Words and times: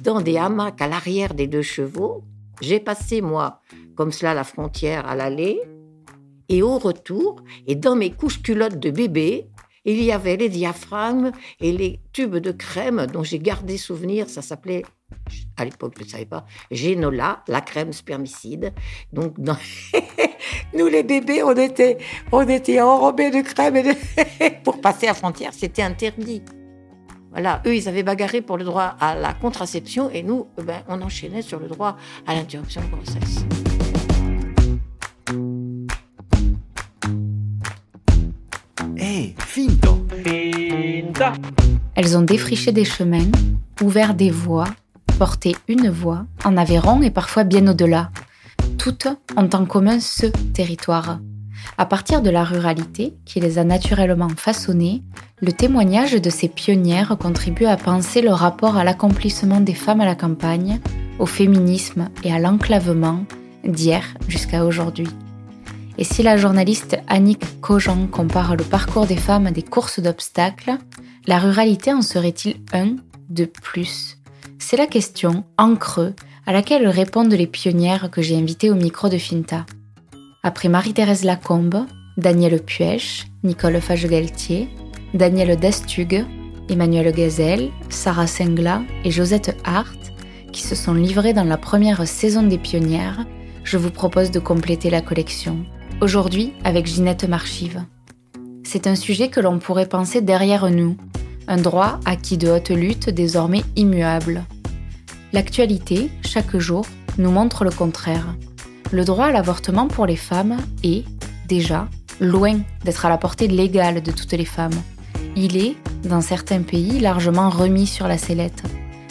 dans 0.00 0.20
des 0.20 0.36
hamacs 0.36 0.80
à 0.80 0.88
l'arrière 0.88 1.34
des 1.34 1.46
deux 1.46 1.62
chevaux. 1.62 2.24
J'ai 2.60 2.80
passé, 2.80 3.20
moi, 3.20 3.60
comme 3.94 4.12
cela, 4.12 4.34
la 4.34 4.44
frontière 4.44 5.06
à 5.06 5.14
l'aller. 5.14 5.60
Et 6.48 6.62
au 6.62 6.78
retour, 6.78 7.42
et 7.66 7.74
dans 7.74 7.94
mes 7.94 8.10
couches 8.10 8.42
culottes 8.42 8.78
de 8.78 8.90
bébé, 8.90 9.48
il 9.84 10.02
y 10.02 10.12
avait 10.12 10.36
les 10.36 10.48
diaphragmes 10.48 11.32
et 11.60 11.72
les 11.72 12.00
tubes 12.12 12.36
de 12.36 12.52
crème 12.52 13.06
dont 13.12 13.22
j'ai 13.22 13.38
gardé 13.38 13.76
souvenir. 13.76 14.28
Ça 14.28 14.42
s'appelait, 14.42 14.84
à 15.56 15.64
l'époque, 15.64 15.94
je 15.98 16.04
ne 16.04 16.08
savais 16.08 16.26
pas, 16.26 16.44
Génola, 16.70 17.42
la 17.48 17.60
crème 17.60 17.92
spermicide. 17.92 18.72
Donc, 19.12 19.36
nous, 20.74 20.86
les 20.86 21.02
bébés, 21.02 21.42
on 21.42 21.54
était, 21.54 21.98
on 22.32 22.46
était 22.48 22.80
enrobés 22.80 23.30
de 23.30 23.40
crème. 23.40 23.94
pour 24.64 24.80
passer 24.80 25.06
à 25.06 25.14
frontière, 25.14 25.52
c'était 25.54 25.82
interdit. 25.82 26.42
Voilà, 27.30 27.62
eux, 27.66 27.76
ils 27.76 27.88
avaient 27.88 28.02
bagarré 28.02 28.40
pour 28.40 28.56
le 28.56 28.64
droit 28.64 28.96
à 29.00 29.14
la 29.14 29.34
contraception 29.34 30.10
et 30.10 30.22
nous, 30.22 30.46
eh 30.58 30.62
ben, 30.62 30.80
on 30.88 31.00
enchaînait 31.02 31.42
sur 31.42 31.60
le 31.60 31.68
droit 31.68 31.96
à 32.26 32.34
l'interruption 32.34 32.80
de 32.80 32.86
grossesse. 32.88 33.44
Elles 41.94 42.16
ont 42.16 42.22
défriché 42.22 42.72
des 42.72 42.84
chemins, 42.84 43.30
ouvert 43.82 44.14
des 44.14 44.30
voies, 44.30 44.68
porté 45.18 45.56
une 45.68 45.90
voie, 45.90 46.26
en 46.44 46.56
Aveyron 46.56 47.02
et 47.02 47.10
parfois 47.10 47.44
bien 47.44 47.66
au-delà. 47.66 48.10
Toutes 48.78 49.08
ont 49.36 49.50
en 49.52 49.66
commun 49.66 50.00
ce 50.00 50.26
territoire. 50.26 51.18
À 51.76 51.86
partir 51.86 52.22
de 52.22 52.30
la 52.30 52.44
ruralité, 52.44 53.14
qui 53.24 53.40
les 53.40 53.58
a 53.58 53.64
naturellement 53.64 54.28
façonnées, 54.28 55.02
le 55.40 55.52
témoignage 55.52 56.12
de 56.12 56.30
ces 56.30 56.48
pionnières 56.48 57.16
contribue 57.18 57.66
à 57.66 57.76
penser 57.76 58.20
le 58.20 58.32
rapport 58.32 58.76
à 58.76 58.84
l'accomplissement 58.84 59.60
des 59.60 59.74
femmes 59.74 60.00
à 60.00 60.04
la 60.04 60.14
campagne, 60.14 60.80
au 61.18 61.26
féminisme 61.26 62.08
et 62.24 62.32
à 62.32 62.38
l'enclavement 62.38 63.24
d'hier 63.64 64.14
jusqu'à 64.28 64.64
aujourd'hui. 64.64 65.08
Et 65.98 66.04
si 66.04 66.22
la 66.22 66.36
journaliste 66.36 66.96
Annick 67.08 67.60
Cogent 67.60 68.06
compare 68.10 68.56
le 68.56 68.64
parcours 68.64 69.06
des 69.06 69.16
femmes 69.16 69.48
à 69.48 69.50
des 69.50 69.62
courses 69.62 70.00
d'obstacles, 70.00 70.78
la 71.26 71.38
ruralité 71.38 71.92
en 71.92 72.02
serait-il 72.02 72.56
un 72.72 72.96
de 73.28 73.44
plus? 73.44 74.18
C'est 74.58 74.76
la 74.76 74.86
question, 74.86 75.44
en 75.56 75.74
creux, 75.74 76.14
à 76.46 76.52
laquelle 76.52 76.86
répondent 76.88 77.32
les 77.32 77.46
pionnières 77.46 78.10
que 78.10 78.22
j'ai 78.22 78.36
invitées 78.36 78.70
au 78.70 78.74
micro 78.74 79.08
de 79.08 79.18
Finta. 79.18 79.66
Après 80.48 80.70
Marie-Thérèse 80.70 81.24
Lacombe, 81.24 81.84
Danielle 82.16 82.62
Puech, 82.62 83.26
Nicole 83.44 83.82
Fage-Galtier, 83.82 84.70
Danielle 85.12 85.60
Destug, 85.60 86.24
Emmanuel 86.70 87.12
Gazelle, 87.12 87.68
Sarah 87.90 88.26
Sengla 88.26 88.80
et 89.04 89.10
Josette 89.10 89.54
Hart, 89.64 89.98
qui 90.50 90.62
se 90.62 90.74
sont 90.74 90.94
livrées 90.94 91.34
dans 91.34 91.44
la 91.44 91.58
première 91.58 92.08
saison 92.08 92.42
des 92.44 92.56
pionnières, 92.56 93.26
je 93.62 93.76
vous 93.76 93.90
propose 93.90 94.30
de 94.30 94.38
compléter 94.38 94.88
la 94.88 95.02
collection 95.02 95.66
Aujourd'hui, 96.00 96.54
avec 96.64 96.86
Ginette 96.86 97.28
Marchive. 97.28 97.84
C'est 98.64 98.86
un 98.86 98.94
sujet 98.94 99.28
que 99.28 99.40
l'on 99.40 99.58
pourrait 99.58 99.84
penser 99.84 100.22
derrière 100.22 100.70
nous, 100.70 100.96
un 101.46 101.58
droit 101.58 102.00
acquis 102.06 102.38
de 102.38 102.48
haute 102.48 102.70
lutte 102.70 103.10
désormais 103.10 103.64
immuable. 103.76 104.44
L'actualité, 105.34 106.10
chaque 106.24 106.56
jour, 106.56 106.86
nous 107.18 107.30
montre 107.30 107.64
le 107.64 107.70
contraire. 107.70 108.34
Le 108.90 109.04
droit 109.04 109.26
à 109.26 109.32
l'avortement 109.32 109.86
pour 109.86 110.06
les 110.06 110.16
femmes 110.16 110.56
est, 110.82 111.04
déjà, 111.46 111.88
loin 112.20 112.60
d'être 112.84 113.04
à 113.04 113.10
la 113.10 113.18
portée 113.18 113.46
légale 113.46 114.02
de 114.02 114.10
toutes 114.10 114.32
les 114.32 114.46
femmes. 114.46 114.80
Il 115.36 115.58
est, 115.58 115.76
dans 116.04 116.22
certains 116.22 116.62
pays, 116.62 116.98
largement 116.98 117.50
remis 117.50 117.86
sur 117.86 118.08
la 118.08 118.16
sellette. 118.16 118.62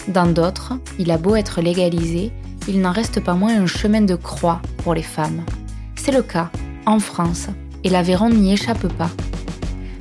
Dans 0.08 0.26
d'autres, 0.26 0.74
il 0.98 1.12
a 1.12 1.20
beau 1.20 1.36
être 1.36 1.62
légalisé, 1.62 2.32
il 2.68 2.82
n'en 2.82 2.92
reste 2.92 3.20
pas 3.20 3.36
moins 3.36 3.56
un 3.56 3.68
chemin 3.68 4.02
de 4.02 4.16
croix 4.16 4.62
pour 4.78 4.96
les 4.96 5.04
femmes. 5.04 5.44
C'est 5.96 6.12
le 6.12 6.24
cas 6.24 6.50
en 6.88 7.00
France, 7.00 7.48
et 7.84 7.90
l'Aveyron 7.90 8.30
n'y 8.30 8.54
échappe 8.54 8.88
pas. 8.94 9.12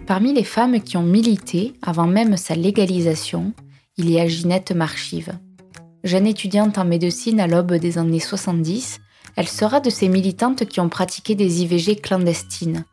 Parmi 0.06 0.32
les 0.32 0.44
femmes 0.44 0.80
qui 0.80 0.96
ont 0.96 1.02
milité 1.02 1.74
avant 1.82 2.06
même 2.06 2.36
sa 2.36 2.54
légalisation, 2.54 3.52
il 3.98 4.08
y 4.10 4.18
a 4.18 4.26
Ginette 4.26 4.72
Marchive. 4.72 5.32
Jeune 6.04 6.26
étudiante 6.26 6.78
en 6.78 6.84
médecine 6.84 7.40
à 7.40 7.46
l'aube 7.46 7.74
des 7.74 7.98
années 7.98 8.20
70, 8.20 9.00
elle 9.36 9.48
sera 9.48 9.80
de 9.80 9.90
ces 9.90 10.08
militantes 10.08 10.64
qui 10.64 10.80
ont 10.80 10.88
pratiqué 10.88 11.34
des 11.34 11.62
IVG 11.62 11.96
clandestines. 11.96 12.86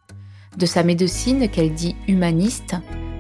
De 0.57 0.65
sa 0.65 0.83
médecine 0.83 1.49
qu'elle 1.49 1.73
dit 1.73 1.95
humaniste, 2.09 2.75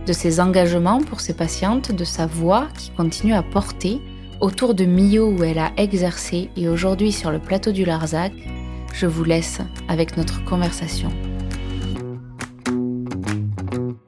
de 0.05 0.11
ses 0.11 0.41
engagements 0.41 1.01
pour 1.01 1.21
ses 1.21 1.33
patientes, 1.33 1.93
de 1.93 2.03
sa 2.03 2.27
voix 2.27 2.67
qui 2.77 2.91
continue 2.91 3.33
à 3.33 3.41
porter, 3.41 4.01
autour 4.41 4.75
de 4.75 4.83
Millau 4.83 5.31
où 5.31 5.43
elle 5.43 5.57
a 5.57 5.71
exercé 5.77 6.49
et 6.57 6.67
aujourd'hui 6.67 7.13
sur 7.13 7.31
le 7.31 7.39
plateau 7.39 7.71
du 7.71 7.85
Larzac, 7.85 8.33
je 8.93 9.07
vous 9.07 9.23
laisse 9.23 9.59
avec 9.87 10.17
notre 10.17 10.43
conversation. 10.43 11.09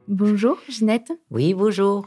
Bonjour 0.09 0.57
Ginette. 0.67 1.13
Oui, 1.31 1.53
bonjour. 1.53 2.05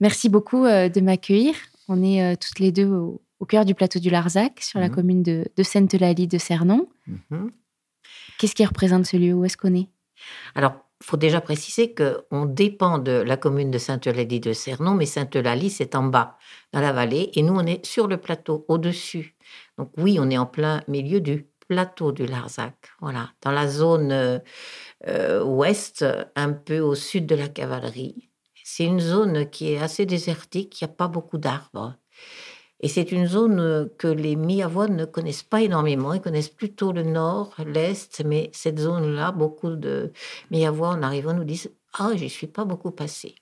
Merci 0.00 0.28
beaucoup 0.28 0.64
euh, 0.64 0.88
de 0.88 1.00
m'accueillir. 1.00 1.54
On 1.86 2.02
est 2.02 2.22
euh, 2.22 2.34
toutes 2.34 2.58
les 2.58 2.72
deux 2.72 2.88
au, 2.88 3.21
cœur 3.46 3.64
du 3.64 3.74
plateau 3.74 3.98
du 3.98 4.10
Larzac, 4.10 4.60
sur 4.60 4.78
la 4.78 4.88
mhm. 4.88 4.94
commune 4.94 5.22
de, 5.22 5.62
Sainte-Eulalie 5.62 6.28
de 6.28 6.38
Cernon. 6.38 6.88
Mhm. 7.06 7.50
Qu'est-ce 8.38 8.54
qui 8.54 8.64
représente 8.64 9.06
ce 9.06 9.16
lieu? 9.16 9.32
Où 9.34 9.44
est-ce 9.44 9.56
qu'on 9.56 9.74
est? 9.74 9.88
Alors, 10.54 10.74
il 11.00 11.06
faut 11.06 11.16
déjà 11.16 11.40
préciser 11.40 11.94
qu'on 11.94 12.46
dépend 12.46 12.98
de 12.98 13.12
la 13.12 13.36
commune 13.36 13.70
de 13.70 13.78
Sainte-Eulalie 13.78 14.40
de 14.40 14.52
Cernon, 14.52 14.94
mais 14.94 15.06
Sainte-Eulalie, 15.06 15.70
c'est 15.70 15.96
en 15.96 16.04
bas, 16.04 16.38
dans 16.72 16.80
la 16.80 16.92
vallée, 16.92 17.30
et 17.34 17.42
nous, 17.42 17.54
on 17.54 17.66
est 17.66 17.84
sur 17.84 18.06
le 18.06 18.18
plateau, 18.18 18.64
au-dessus. 18.68 19.36
Donc 19.78 19.90
oui, 19.96 20.18
on 20.20 20.30
est 20.30 20.38
en 20.38 20.46
plein 20.46 20.82
milieu 20.86 21.20
du 21.20 21.48
plateau 21.68 22.12
du 22.12 22.26
Larzac, 22.26 22.74
voilà, 23.00 23.30
dans 23.40 23.50
la 23.50 23.66
zone 23.66 24.40
euh, 25.08 25.42
ouest, 25.42 26.04
un 26.36 26.52
peu 26.52 26.78
au 26.78 26.94
sud 26.94 27.26
de 27.26 27.34
la 27.34 27.48
cavalerie. 27.48 28.28
C'est 28.62 28.84
une 28.84 29.00
zone 29.00 29.50
qui 29.50 29.72
est 29.72 29.78
assez 29.78 30.06
désertique, 30.06 30.80
il 30.80 30.84
n'y 30.84 30.90
a 30.90 30.94
pas 30.94 31.08
beaucoup 31.08 31.38
d'arbres. 31.38 31.96
Et 32.82 32.88
c'est 32.88 33.12
une 33.12 33.26
zone 33.26 33.88
que 33.96 34.08
les 34.08 34.34
Miavoines 34.34 34.96
ne 34.96 35.04
connaissent 35.04 35.44
pas 35.44 35.62
énormément. 35.62 36.14
Ils 36.14 36.20
connaissent 36.20 36.48
plutôt 36.48 36.92
le 36.92 37.04
nord, 37.04 37.54
l'est, 37.64 38.22
mais 38.26 38.50
cette 38.52 38.80
zone-là, 38.80 39.30
beaucoup 39.30 39.76
de 39.76 40.12
Miavois 40.50 40.88
en 40.88 41.02
arrivant 41.02 41.32
nous 41.32 41.44
disent 41.44 41.70
Ah, 41.94 42.10
j'y 42.16 42.28
suis 42.28 42.48
pas 42.48 42.64
beaucoup 42.64 42.90
passé. 42.90 43.36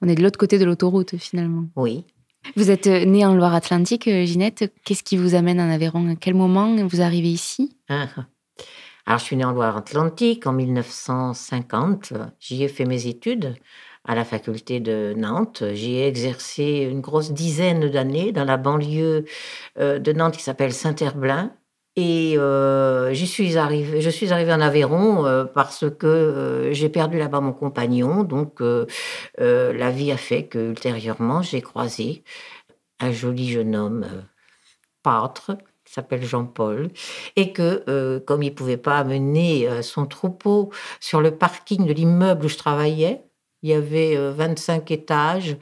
On 0.00 0.08
est 0.08 0.14
de 0.14 0.22
l'autre 0.22 0.38
côté 0.38 0.58
de 0.58 0.64
l'autoroute 0.64 1.16
finalement. 1.16 1.64
Oui. 1.74 2.04
Vous 2.56 2.70
êtes 2.70 2.86
euh, 2.86 3.04
née 3.04 3.24
en 3.24 3.34
Loire-Atlantique, 3.34 4.06
euh, 4.06 4.24
Ginette. 4.24 4.72
Qu'est-ce 4.84 5.02
qui 5.02 5.16
vous 5.16 5.34
amène 5.34 5.60
en 5.60 5.70
Aveyron? 5.70 6.10
À 6.10 6.14
quel 6.14 6.34
moment 6.34 6.76
vous 6.86 7.00
arrivez 7.00 7.30
ici? 7.30 7.76
Ah. 7.88 8.08
Alors, 9.06 9.18
je 9.18 9.24
suis 9.24 9.36
née 9.36 9.44
en 9.44 9.52
Loire-Atlantique 9.52 10.46
en 10.46 10.52
1950. 10.52 12.12
J'y 12.40 12.62
ai 12.62 12.68
fait 12.68 12.84
mes 12.84 13.06
études 13.06 13.54
à 14.04 14.14
la 14.14 14.24
faculté 14.24 14.80
de 14.80 15.14
Nantes. 15.16 15.64
J'y 15.72 15.94
ai 15.96 16.06
exercé 16.06 16.86
une 16.90 17.00
grosse 17.00 17.32
dizaine 17.32 17.90
d'années 17.90 18.32
dans 18.32 18.44
la 18.44 18.56
banlieue 18.56 19.24
euh, 19.78 19.98
de 19.98 20.12
Nantes 20.12 20.36
qui 20.36 20.42
s'appelle 20.42 20.72
Saint-Herblain. 20.72 21.52
Et 21.96 22.34
euh, 22.36 23.14
suis 23.14 23.56
arrivée, 23.56 24.00
je 24.00 24.10
suis 24.10 24.32
arrivée 24.32 24.52
en 24.52 24.60
Aveyron 24.60 25.24
euh, 25.26 25.44
parce 25.44 25.84
que 25.88 26.70
j'ai 26.72 26.88
perdu 26.88 27.18
là-bas 27.18 27.40
mon 27.40 27.52
compagnon. 27.52 28.24
Donc, 28.24 28.60
la 29.38 29.90
vie 29.90 30.12
a 30.12 30.16
fait 30.16 30.46
que 30.46 30.70
ultérieurement, 30.70 31.42
j'ai 31.42 31.62
croisé 31.62 32.24
un 33.00 33.12
joli 33.12 33.50
jeune 33.50 33.76
homme 33.76 34.06
pâtre 35.02 35.56
qui 35.84 35.92
s'appelle 35.92 36.24
Jean-Paul, 36.24 36.88
et 37.36 37.52
que 37.52 38.18
comme 38.26 38.42
il 38.42 38.54
pouvait 38.54 38.78
pas 38.78 38.98
amener 38.98 39.68
son 39.82 40.06
troupeau 40.06 40.70
sur 40.98 41.20
le 41.20 41.36
parking 41.36 41.86
de 41.86 41.92
l'immeuble 41.92 42.46
où 42.46 42.48
je 42.48 42.56
travaillais, 42.56 43.22
il 43.64 43.70
y 43.70 43.74
avait 43.74 44.16
25 44.16 44.88
étages 44.92 45.56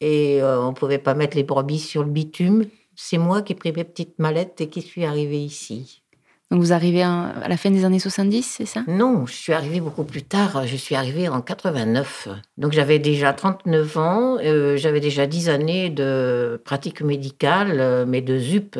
et 0.00 0.40
on 0.42 0.74
pouvait 0.74 0.98
pas 0.98 1.14
mettre 1.14 1.36
les 1.36 1.44
brebis 1.44 1.78
sur 1.78 2.02
le 2.02 2.10
bitume 2.10 2.66
c'est 2.96 3.18
moi 3.18 3.42
qui 3.42 3.52
ai 3.52 3.56
pris 3.56 3.72
mes 3.72 3.84
petites 3.84 4.18
mallettes 4.18 4.60
et 4.60 4.68
qui 4.68 4.82
suis 4.82 5.04
arrivée 5.04 5.42
ici. 5.42 6.02
Donc 6.50 6.60
vous 6.60 6.72
arrivez 6.72 7.02
à 7.02 7.48
la 7.48 7.56
fin 7.56 7.70
des 7.70 7.84
années 7.84 7.98
70, 7.98 8.42
c'est 8.42 8.66
ça? 8.66 8.84
Non, 8.86 9.26
je 9.26 9.32
suis 9.32 9.52
arrivée 9.52 9.80
beaucoup 9.80 10.04
plus 10.04 10.22
tard. 10.22 10.66
Je 10.66 10.76
suis 10.76 10.94
arrivée 10.94 11.28
en 11.28 11.40
89. 11.40 12.28
Donc 12.58 12.72
j'avais 12.72 12.98
déjà 12.98 13.32
39 13.32 13.96
ans, 13.96 14.36
euh, 14.40 14.76
j'avais 14.76 15.00
déjà 15.00 15.26
10 15.26 15.48
années 15.48 15.90
de 15.90 16.60
pratique 16.64 17.00
médicale, 17.00 17.80
euh, 17.80 18.04
mais 18.06 18.20
de 18.20 18.38
ZUP. 18.38 18.78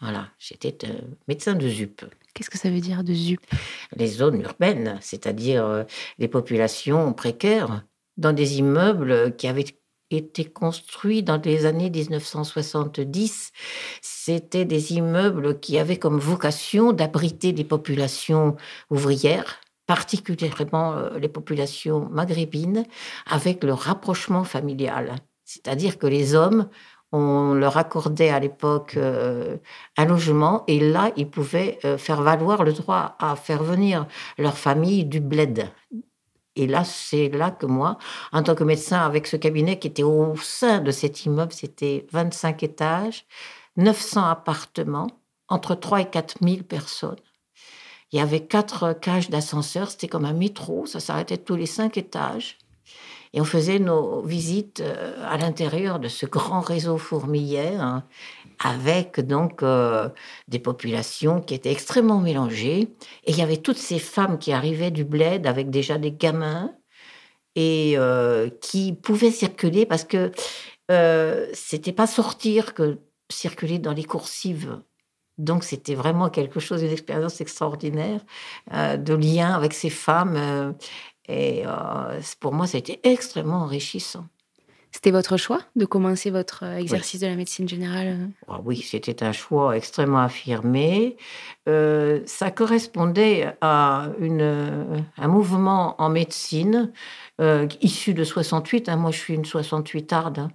Voilà, 0.00 0.28
j'étais 0.38 0.76
euh, 0.86 0.92
médecin 1.28 1.54
de 1.54 1.68
ZUP. 1.68 2.04
Qu'est-ce 2.34 2.50
que 2.50 2.58
ça 2.58 2.68
veut 2.68 2.80
dire 2.80 3.02
de 3.04 3.14
ZUP? 3.14 3.40
Les 3.96 4.06
zones 4.06 4.42
urbaines, 4.42 4.98
c'est-à-dire 5.00 5.86
les 6.18 6.28
populations 6.28 7.12
précaires 7.12 7.82
dans 8.18 8.32
des 8.32 8.58
immeubles 8.58 9.34
qui 9.36 9.48
avaient 9.48 9.64
été 10.10 10.44
construits 10.44 11.22
dans 11.22 11.40
les 11.42 11.64
années 11.64 11.90
1970. 11.90 13.52
C'était 14.02 14.64
des 14.64 14.92
immeubles 14.92 15.58
qui 15.60 15.78
avaient 15.78 15.98
comme 15.98 16.18
vocation 16.18 16.92
d'abriter 16.92 17.52
des 17.52 17.64
populations 17.64 18.56
ouvrières 18.90 19.60
particulièrement 19.88 20.92
euh, 20.92 21.18
les 21.18 21.28
populations 21.28 22.08
maghrébines, 22.10 22.84
avec 23.26 23.64
le 23.64 23.72
rapprochement 23.72 24.44
familial. 24.44 25.16
C'est-à-dire 25.44 25.98
que 25.98 26.06
les 26.06 26.34
hommes 26.36 26.68
on 27.10 27.54
leur 27.54 27.78
accordait 27.78 28.28
à 28.28 28.38
l'époque 28.38 28.94
euh, 28.98 29.56
un 29.96 30.04
logement 30.04 30.64
et 30.66 30.78
là, 30.78 31.10
ils 31.16 31.28
pouvaient 31.28 31.78
euh, 31.86 31.96
faire 31.96 32.20
valoir 32.20 32.64
le 32.64 32.74
droit 32.74 33.16
à 33.18 33.34
faire 33.34 33.62
venir 33.62 34.06
leur 34.36 34.58
famille 34.58 35.06
du 35.06 35.18
bled. 35.20 35.70
Et 36.58 36.66
là, 36.66 36.84
c'est 36.84 37.28
là 37.28 37.52
que 37.52 37.66
moi, 37.66 37.98
en 38.32 38.42
tant 38.42 38.54
que 38.54 38.64
médecin, 38.64 38.98
avec 38.98 39.26
ce 39.28 39.36
cabinet 39.36 39.78
qui 39.78 39.86
était 39.86 40.02
au 40.02 40.34
sein 40.36 40.80
de 40.80 40.90
cet 40.90 41.24
immeuble, 41.24 41.52
c'était 41.52 42.06
25 42.10 42.62
étages, 42.64 43.26
900 43.76 44.24
appartements, 44.28 45.06
entre 45.48 45.76
3 45.76 46.00
et 46.02 46.10
4 46.10 46.38
000 46.42 46.62
personnes. 46.64 47.16
Il 48.10 48.18
y 48.18 48.22
avait 48.22 48.46
quatre 48.46 48.92
cages 48.94 49.30
d'ascenseur, 49.30 49.90
c'était 49.90 50.08
comme 50.08 50.24
un 50.24 50.32
métro, 50.32 50.86
ça 50.86 50.98
s'arrêtait 50.98 51.36
tous 51.36 51.56
les 51.56 51.66
cinq 51.66 51.96
étages. 51.96 52.58
Et 53.32 53.40
on 53.40 53.44
faisait 53.44 53.78
nos 53.78 54.22
visites 54.22 54.80
euh, 54.80 55.14
à 55.24 55.36
l'intérieur 55.36 55.98
de 55.98 56.08
ce 56.08 56.26
grand 56.26 56.60
réseau 56.60 56.98
fourmilière, 56.98 57.82
hein, 57.82 58.04
avec 58.58 59.20
donc 59.20 59.62
euh, 59.62 60.08
des 60.48 60.58
populations 60.58 61.40
qui 61.40 61.54
étaient 61.54 61.72
extrêmement 61.72 62.20
mélangées. 62.20 62.88
Et 63.24 63.32
il 63.32 63.38
y 63.38 63.42
avait 63.42 63.58
toutes 63.58 63.78
ces 63.78 63.98
femmes 63.98 64.38
qui 64.38 64.52
arrivaient 64.52 64.90
du 64.90 65.04
bled 65.04 65.46
avec 65.46 65.70
déjà 65.70 65.98
des 65.98 66.12
gamins 66.12 66.72
et 67.54 67.94
euh, 67.96 68.48
qui 68.60 68.92
pouvaient 68.92 69.30
circuler 69.30 69.86
parce 69.86 70.04
que 70.04 70.32
c'était 71.52 71.92
pas 71.92 72.06
sortir 72.06 72.72
que 72.72 72.98
circuler 73.30 73.78
dans 73.78 73.92
les 73.92 74.04
coursives. 74.04 74.80
Donc 75.36 75.62
c'était 75.62 75.94
vraiment 75.94 76.30
quelque 76.30 76.60
chose, 76.60 76.82
une 76.82 76.90
expérience 76.90 77.42
extraordinaire 77.42 78.24
de 78.72 79.14
lien 79.14 79.52
avec 79.52 79.74
ces 79.74 79.90
femmes 79.90 80.74
et 81.28 81.62
euh, 81.66 82.20
pour 82.40 82.52
moi, 82.52 82.66
ça 82.66 82.76
a 82.76 82.80
été 82.80 83.00
extrêmement 83.04 83.58
enrichissant. 83.58 84.26
C'était 84.90 85.10
votre 85.10 85.36
choix 85.36 85.60
de 85.76 85.84
commencer 85.84 86.30
votre 86.30 86.64
euh, 86.64 86.78
exercice 86.78 87.20
de 87.20 87.26
la 87.26 87.36
médecine 87.36 87.68
générale 87.68 88.06
euh? 88.06 88.26
ah 88.48 88.60
Oui, 88.64 88.78
c'était 88.78 89.22
un 89.22 89.32
choix 89.32 89.76
extrêmement 89.76 90.22
affirmé. 90.22 91.18
ça 91.66 92.50
correspondait 92.50 93.52
à 93.60 94.08
une, 94.18 95.04
un 95.18 95.28
mouvement 95.28 96.00
en 96.00 96.08
médecine 96.08 96.90
issu 97.82 98.14
de 98.14 98.24
68. 98.24 98.88
Hein. 98.88 98.96
moi, 98.96 99.10
je 99.10 99.18
suis 99.18 99.34
une 99.34 99.44
68 99.44 100.12
arde. 100.14 100.38
Hein. 100.38 100.50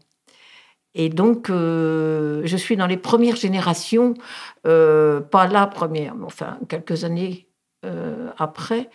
Et 0.95 1.09
donc, 1.09 1.47
je 1.49 2.55
suis 2.57 2.75
dans 2.75 2.87
les 2.87 2.97
premières 2.97 3.35
générations, 3.35 4.15
pas 4.63 5.47
la 5.47 5.67
première, 5.67 6.15
mais 6.15 6.25
enfin 6.25 6.57
quelques 6.67 7.03
années 7.03 7.47
après, 8.37 8.89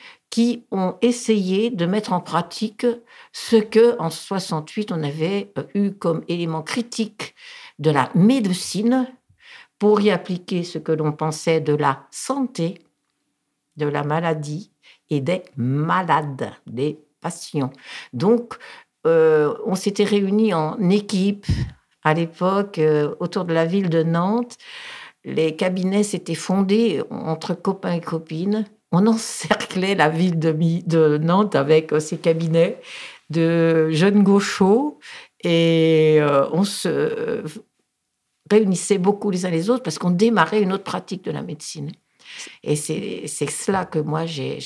ont 0.70 0.96
essayé 1.02 1.70
de 1.70 1.86
mettre 1.86 2.12
en 2.12 2.20
pratique 2.20 2.86
ce 3.32 3.56
que 3.56 3.98
en 3.98 4.10
68 4.10 4.92
on 4.92 5.02
avait 5.02 5.52
euh, 5.58 5.64
eu 5.74 5.92
comme 5.92 6.22
élément 6.28 6.62
critique 6.62 7.34
de 7.78 7.90
la 7.90 8.10
médecine 8.14 9.06
pour 9.78 10.00
y 10.00 10.10
appliquer 10.10 10.64
ce 10.64 10.78
que 10.78 10.92
l'on 10.92 11.12
pensait 11.12 11.60
de 11.60 11.74
la 11.74 12.06
santé, 12.10 12.82
de 13.76 13.86
la 13.86 14.02
maladie 14.02 14.72
et 15.10 15.20
des 15.20 15.42
malades, 15.56 16.50
des 16.66 16.98
patients. 17.20 17.72
Donc, 18.12 18.54
euh, 19.06 19.54
on 19.64 19.76
s'était 19.76 20.04
réunis 20.04 20.52
en 20.52 20.90
équipe 20.90 21.46
à 22.02 22.14
l'époque 22.14 22.78
euh, 22.78 23.14
autour 23.20 23.44
de 23.44 23.54
la 23.54 23.64
ville 23.64 23.88
de 23.88 24.02
Nantes. 24.02 24.56
Les 25.24 25.54
cabinets 25.54 26.02
s'étaient 26.02 26.34
fondés 26.34 27.02
entre 27.10 27.54
copains 27.54 27.92
et 27.92 28.00
copines 28.00 28.66
on 28.92 29.06
encerclait 29.06 29.94
la 29.94 30.08
ville 30.08 30.38
de, 30.38 31.18
Nantes 31.18 31.54
avec 31.54 31.92
ses 32.00 32.16
euh, 32.16 32.18
cabinets 32.18 32.80
de 33.30 33.90
jeunes 33.90 34.22
gauchos 34.22 34.98
et 35.44 36.16
euh, 36.20 36.48
on 36.52 36.64
se 36.64 37.42
réunissait 38.50 38.98
beaucoup 38.98 39.30
les 39.30 39.44
uns 39.44 39.50
les 39.50 39.68
autres 39.68 39.82
parce 39.82 39.98
qu'on 39.98 40.10
démarrait 40.10 40.62
une 40.62 40.72
autre 40.72 40.84
pratique 40.84 41.24
de 41.24 41.30
la 41.30 41.42
médecine. 41.42 41.92
Et 42.62 42.76
c'est 42.76 43.26
cela 43.26 43.84
que 43.84 43.98
moi 43.98 44.26
j'ai 44.26 44.60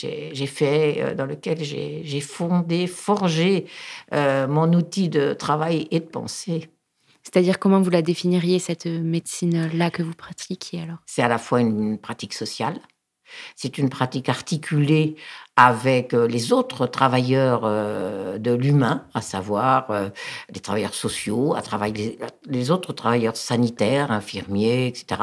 fait, 0.46 1.00
euh, 1.00 1.14
dans 1.14 1.26
lequel 1.26 1.62
j'ai 1.62 2.20
fondé, 2.20 2.86
forgé 2.86 3.66
mon 4.12 4.72
outil 4.72 5.08
de 5.08 5.32
travail 5.32 5.88
et 5.90 6.00
de 6.00 6.04
pensée. 6.04 6.68
C'est-à-dire 7.24 7.60
comment 7.60 7.80
vous 7.80 7.90
la 7.90 8.02
définiriez, 8.02 8.58
cette 8.58 8.86
médecine-là 8.86 9.90
que 9.90 10.02
vous 10.02 10.14
pratiquiez 10.14 10.82
alors? 10.82 10.98
C'est 11.06 11.22
à 11.22 11.28
la 11.28 11.38
fois 11.38 11.60
une 11.60 11.98
pratique 11.98 12.34
sociale, 12.34 12.80
c'est 13.56 13.78
une 13.78 13.88
pratique 13.88 14.28
articulée 14.28 15.16
avec 15.56 16.14
euh, 16.14 16.26
les 16.26 16.52
autres 16.52 16.86
travailleurs 16.86 17.62
euh, 17.64 18.38
de 18.38 18.52
l'humain, 18.52 19.06
à 19.14 19.20
savoir 19.20 19.90
euh, 19.90 20.08
les 20.52 20.60
travailleurs 20.60 20.94
sociaux, 20.94 21.54
à 21.54 21.62
travailler 21.62 22.18
les, 22.46 22.70
autres 22.70 22.92
travailleurs 22.92 23.36
sanitaires, 23.36 24.10
infirmiers, 24.10 24.86
etc. 24.86 25.20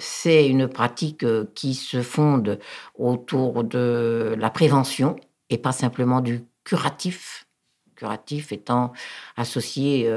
c'est 0.00 0.46
une 0.48 0.68
pratique 0.68 1.24
qui 1.54 1.74
se 1.74 2.02
fonde 2.02 2.58
autour 2.98 3.62
de 3.62 4.34
la 4.38 4.50
prévention 4.50 5.16
et 5.50 5.58
pas 5.58 5.72
simplement 5.72 6.20
du 6.20 6.44
curatif. 6.64 7.46
Curatif 7.94 8.52
étant 8.52 8.92
associé 9.36 10.10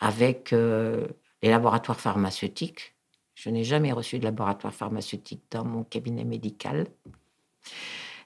avec 0.00 0.52
les 0.52 1.50
laboratoires 1.50 2.00
pharmaceutiques 2.00 2.91
je 3.42 3.50
n'ai 3.50 3.64
jamais 3.64 3.90
reçu 3.90 4.20
de 4.20 4.24
laboratoire 4.24 4.72
pharmaceutique 4.72 5.42
dans 5.50 5.64
mon 5.64 5.82
cabinet 5.82 6.22
médical. 6.22 6.86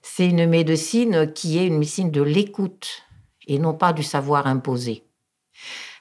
C'est 0.03 0.29
une 0.29 0.47
médecine 0.47 1.33
qui 1.33 1.57
est 1.57 1.67
une 1.67 1.79
médecine 1.79 2.11
de 2.11 2.21
l'écoute 2.21 3.03
et 3.47 3.59
non 3.59 3.73
pas 3.73 3.95
du 3.95 4.03
savoir 4.03 4.47
imposé. 4.47 5.05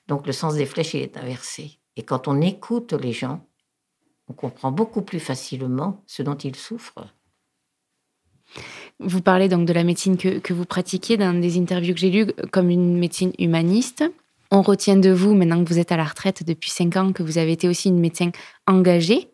Donc 0.10 0.28
le 0.28 0.34
sens 0.34 0.56
des 0.56 0.66
flèches 0.66 0.96
est 0.96 1.16
inversé. 1.16 1.80
Et 1.96 2.04
quand 2.04 2.28
on 2.28 2.42
écoute 2.42 2.92
les 2.92 3.14
gens, 3.14 3.48
on 4.28 4.34
comprend 4.34 4.74
beaucoup 4.74 5.02
plus 5.02 5.22
facilement 5.22 6.04
ce 6.08 6.22
dont 6.22 6.36
ils 6.36 6.58
souffrent. 6.58 7.08
Vous 9.00 9.22
parlez 9.22 9.48
donc 9.48 9.66
de 9.66 9.72
la 9.72 9.86
médecine 9.86 10.18
que, 10.18 10.40
que 10.40 10.54
vous 10.54 10.66
pratiquiez 10.66 11.16
dans 11.16 11.40
des 11.40 11.58
interviews 11.58 11.94
que 11.94 12.02
j'ai 12.02 12.12
lues 12.12 12.34
comme 12.52 12.70
une 12.70 12.98
médecine 12.98 13.32
humaniste 13.40 14.04
on 14.56 14.62
retient 14.62 14.96
de 14.96 15.12
vous, 15.12 15.36
maintenant 15.36 15.64
que 15.64 15.70
vous 15.70 15.80
êtes 15.80 15.92
à 15.92 15.98
la 15.98 16.06
retraite 16.06 16.44
depuis 16.44 16.72
cinq 16.72 16.96
ans, 16.96 17.12
que 17.12 17.24
vous 17.24 17.38
avez 17.38 17.52
été 17.52 17.68
aussi 17.68 17.90
une 17.90 18.00
médecin 18.00 18.32
engagée. 18.68 19.30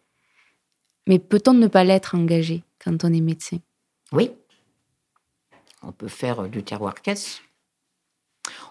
Mais 1.08 1.20
peut-on 1.20 1.54
ne 1.54 1.68
pas 1.68 1.84
l'être 1.84 2.16
engagé 2.16 2.64
quand 2.84 3.04
on 3.04 3.14
est 3.14 3.22
médecin? 3.22 3.58
Oui. 4.12 4.32
On 5.84 5.92
peut 5.92 6.08
faire 6.08 6.50
du 6.50 6.64
terroir 6.64 6.96
caisse. 7.02 7.42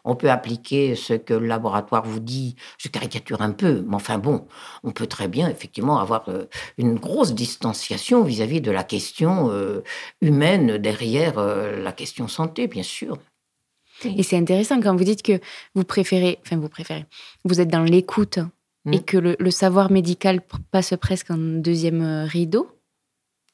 On 0.02 0.16
peut 0.16 0.30
appliquer 0.30 0.96
ce 0.96 1.14
que 1.14 1.34
le 1.34 1.46
laboratoire 1.46 2.04
vous 2.04 2.18
dit. 2.18 2.56
Je 2.78 2.88
caricature 2.88 3.42
un 3.42 3.52
peu, 3.52 3.84
mais 3.86 3.94
enfin 3.94 4.18
bon, 4.18 4.48
on 4.82 4.90
peut 4.90 5.06
très 5.06 5.28
bien 5.28 5.48
effectivement 5.48 6.00
avoir 6.00 6.28
euh, 6.28 6.46
une 6.78 6.96
grosse 6.96 7.34
distanciation 7.34 8.24
vis-à-vis 8.24 8.60
de 8.60 8.72
la 8.72 8.82
question 8.82 9.50
euh, 9.50 9.82
humaine 10.20 10.78
derrière 10.78 11.38
euh, 11.38 11.80
la 11.80 11.92
question 11.92 12.26
santé, 12.26 12.66
bien 12.66 12.82
sûr. 12.82 13.18
Et 14.04 14.22
c'est 14.22 14.36
intéressant 14.36 14.80
quand 14.80 14.96
vous 14.96 15.04
dites 15.04 15.22
que 15.22 15.40
vous 15.74 15.84
préférez, 15.84 16.38
enfin 16.42 16.56
vous 16.56 16.68
préférez, 16.68 17.06
vous 17.44 17.60
êtes 17.60 17.68
dans 17.68 17.82
l'écoute 17.82 18.38
et 18.86 18.98
mm. 18.98 19.04
que 19.04 19.16
le, 19.18 19.50
savoir 19.50 19.90
médical 19.90 20.40
passe 20.70 20.94
presque 21.00 21.30
en 21.30 21.38
deuxième 21.38 22.02
euh, 22.02 22.24
rideau. 22.24 22.70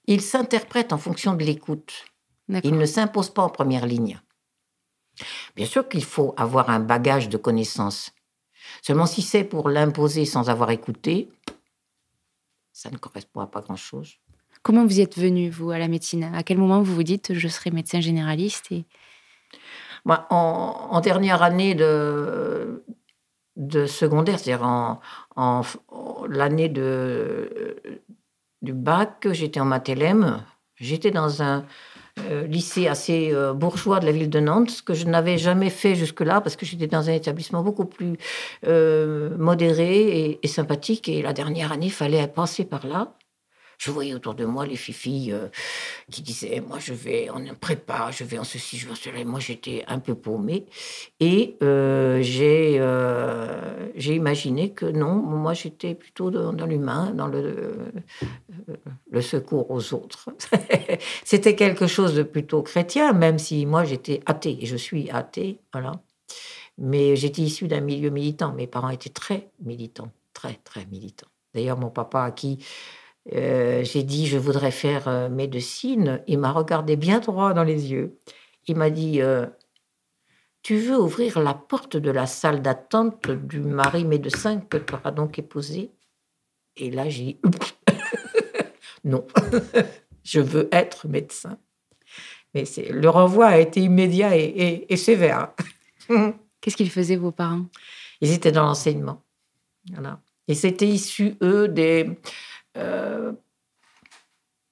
Il 0.07 0.21
s'interprète 0.21 0.93
en 0.93 0.99
fonction 0.99 1.35
de 1.35 1.45
l'écoute. 1.45 2.05
Il 2.63 2.77
ne 2.77 2.87
s'impose 2.87 3.31
pas 3.31 3.43
en 3.43 3.49
première 3.49 3.87
ligne. 3.87 4.21
Bien 5.57 5.67
sûr 5.67 5.89
qu'il 5.89 6.05
faut 6.05 6.33
avoir 6.37 6.71
un 6.71 6.79
bagage 6.79 7.29
de 7.29 7.37
connaissances. 7.37 8.13
Seulement 8.83 9.07
si 9.07 9.23
c'est 9.23 9.43
pour 9.43 9.69
l'imposer 9.69 10.25
sans 10.25 10.49
avoir 10.49 10.71
écouté, 10.71 11.29
ça 12.73 12.91
ne 12.91 12.99
correspond 12.99 13.41
à 13.41 13.47
pas 13.47 13.63
grand-chose. 13.63 14.19
Comment 14.63 14.85
vous 14.85 14.99
y 14.99 15.01
êtes 15.01 15.19
venu, 15.19 15.49
vous, 15.49 15.71
à 15.71 15.79
la 15.79 15.89
médecine? 15.89 16.25
À 16.35 16.43
quel 16.43 16.59
moment 16.59 16.83
vous 16.83 16.95
vous 16.95 17.03
dites 17.03 17.35
je 17.35 17.49
serai 17.49 17.71
médecin 17.71 18.01
généraliste 18.01 18.71
et 18.71 18.85
en, 20.07 21.01
dernière 21.01 21.43
année 21.43 21.75
de, 21.75 22.85
de 23.57 23.87
secondaire, 23.87 24.39
c'est-à-dire 24.39 24.67
en, 24.67 25.63
l'année 26.29 26.69
de, 26.69 27.77
du 28.63 28.73
bac, 28.73 29.29
j'étais 29.33 29.61
en 29.61 29.65
mathélème. 29.65 30.43
J'étais 30.77 31.11
dans 31.11 31.43
un 31.43 31.65
euh, 32.31 32.47
lycée 32.47 32.87
assez 32.87 33.31
euh, 33.33 33.53
bourgeois 33.53 34.01
de 34.01 34.07
la 34.07 34.13
ville 34.13 34.31
de 34.31 34.41
Nantes, 34.41 34.71
ce 34.71 34.83
que 34.83 34.95
je 34.95 35.07
n'avais 35.07 35.37
jamais 35.37 35.69
fait 35.69 35.95
jusque-là, 35.95 36.41
parce 36.41 36.57
que 36.57 36.65
j'étais 36.65 36.87
dans 36.87 37.11
un 37.11 37.13
établissement 37.13 37.63
beaucoup 37.63 37.85
plus 37.85 38.17
euh, 38.67 39.37
modéré 39.37 40.39
et, 40.43 40.49
sympathique. 40.49 41.09
Et 41.09 41.21
la 41.21 41.35
dernière 41.35 41.73
année, 41.73 41.87
il 41.87 41.93
fallait 41.93 42.27
passer 42.27 42.65
par 42.65 42.87
là. 42.87 43.13
Je 43.79 43.91
voyais 43.91 44.15
autour 44.15 44.35
de 44.35 44.45
moi 44.45 44.67
les 44.67 44.77
filles 44.77 45.33
euh, 45.33 45.49
qui 46.11 46.23
disaient 46.23 46.63
Moi, 46.67 46.79
je 46.79 46.93
vais 46.93 47.29
en 47.31 47.43
prépa, 47.55 48.11
je 48.11 48.25
vais 48.25 48.39
en 48.39 48.45
ceci, 48.45 48.79
je 48.79 48.87
vais 48.87 48.93
en 48.93 48.95
cela. 48.95 49.25
moi, 49.25 49.41
j'étais 49.41 49.85
un 49.87 49.99
peu 49.99 50.15
paumée. 50.15 50.67
Et 51.21 51.57
euh, 51.63 52.23
euh, 52.41 53.89
j'ai 53.95 54.15
imaginé 54.15 54.71
que 54.71 54.87
non, 54.87 55.15
moi, 55.15 55.55
j'étais 55.55 55.95
plutôt 55.95 56.31
dans, 56.31 56.67
l'humain, 56.67 57.13
dans 57.13 57.29
le, 57.29 57.93
le 59.11 59.23
secours 59.23 59.71
aux 59.71 59.95
autres. 59.95 60.31
C'était 61.25 61.55
quelque 61.55 61.87
chose 61.87 62.15
de 62.15 62.23
plutôt 62.23 62.63
chrétien, 62.63 63.13
même 63.13 63.39
si 63.39 63.67
moi, 63.67 63.85
j'étais 63.85 64.21
athée. 64.27 64.59
Et 64.61 64.67
je 64.67 64.77
suis 64.77 65.11
athée, 65.11 65.61
voilà. 65.73 65.93
Mais 66.79 67.17
j'étais 67.17 67.43
issue 67.43 67.69
d'un 67.69 67.81
milieu 67.81 68.11
militant. 68.11 68.53
Mes 68.53 68.67
parents 68.67 68.91
étaient 68.91 69.11
très 69.11 69.49
militants, 69.61 70.11
très, 70.35 70.55
très 70.65 70.85
militants. 70.87 71.29
D'ailleurs, 71.55 71.79
mon 71.79 71.89
papa, 71.89 72.25
à 72.25 72.31
qui 72.33 72.59
euh, 73.35 73.83
j'ai 73.83 74.05
dit 74.05 74.27
je 74.27 74.39
voudrais 74.39 74.71
faire 74.71 75.09
euh, 75.09 75.29
médecine, 75.29 76.23
il 76.27 76.39
m'a 76.39 76.53
regardé 76.53 76.97
bien 76.97 77.19
droit 77.19 77.55
dans 77.55 77.65
les 77.65 77.91
yeux. 77.91 78.19
Il 78.67 78.77
m'a 78.77 78.91
dit 78.91 79.21
euh, 79.21 79.47
Tu 80.63 80.77
veux 80.77 80.99
ouvrir 80.99 81.41
la 81.41 81.55
porte 81.55 81.97
de 81.97 82.11
la 82.11 82.27
salle 82.27 82.63
d'attente 82.63 83.31
du 83.31 83.61
mari 83.61 84.05
médecin 84.05 84.61
que 84.61 84.77
tu 84.77 84.95
auras 84.95 85.11
donc 85.11 85.39
épousé? 85.39 85.91
Et 86.77 86.91
là, 86.91 87.09
j'ai 87.09 87.25
dit 87.25 87.41
Non, 89.05 89.27
je 90.25 90.41
veux 90.41 90.69
être 90.71 91.09
médecin. 91.09 91.59
Mais 92.55 92.65
le 92.91 93.09
renvoi 93.09 93.47
a 93.47 93.59
été 93.59 93.81
immédiat 93.81 94.37
et, 94.37 94.87
et 94.89 94.97
sévère. 94.97 95.53
Qu'est-ce 96.61 96.77
qu'ils 96.77 96.91
faisaient, 96.91 97.17
vos 97.17 97.33
parents? 97.33 97.67
Ils 98.21 98.33
étaient 98.33 98.53
dans 98.53 98.65
l'enseignement. 98.65 99.23
Voilà. 99.93 100.21
Et 100.49 100.55
c'était 100.55 100.87
issu, 100.87 101.37
eux, 101.43 101.69
des, 101.69 102.19
euh, 102.77 103.33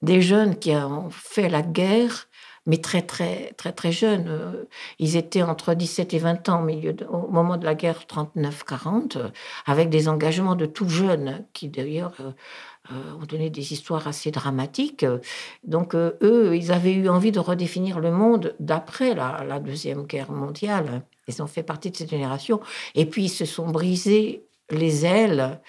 des 0.01 0.21
jeunes 0.21 0.57
qui 0.57 0.71
ont 0.71 1.09
fait 1.09 1.49
la 1.49 1.61
guerre, 1.61 2.27
mais 2.67 2.77
très, 2.77 3.01
très, 3.01 3.53
très, 3.57 3.71
très 3.71 3.91
jeunes. 3.91 4.27
Euh, 4.27 4.65
ils 4.99 5.15
étaient 5.15 5.41
entre 5.41 5.73
17 5.73 6.13
et 6.13 6.19
20 6.19 6.49
ans 6.49 6.67
au, 7.09 7.27
moment 7.29 7.57
de 7.57 7.65
la 7.65 7.75
guerre 7.75 8.03
39-40, 8.07 9.31
avec 9.65 9.89
des 9.89 10.07
engagements 10.07 10.55
de 10.55 10.65
tout 10.65 10.89
jeunes, 10.89 11.45
qui 11.53 11.69
d'ailleurs 11.69 12.13
euh, 12.91 13.13
ont 13.19 13.25
donné 13.25 13.49
des 13.49 13.73
histoires 13.73 14.07
assez 14.07 14.31
dramatiques. 14.31 15.05
Donc, 15.63 15.95
eux, 15.95 16.51
ils 16.55 16.71
avaient 16.71 16.93
eu 16.93 17.09
envie 17.09 17.31
de 17.31 17.39
redéfinir 17.39 17.99
le 17.99 18.11
monde 18.11 18.55
d'après 18.59 19.15
la, 19.15 19.43
la 19.47 19.59
Deuxième 19.59 20.05
Guerre 20.05 20.31
mondiale. 20.31 21.03
Ils 21.27 21.41
ont 21.41 21.47
fait 21.47 21.63
partie 21.63 21.89
de 21.89 21.97
cette 21.97 22.11
génération. 22.11 22.59
Et 22.93 23.05
puis, 23.07 23.25
ils 23.25 23.29
se 23.29 23.45
sont 23.45 23.69
brisés 23.69 24.45
les 24.69 25.05
ailes 25.05 25.59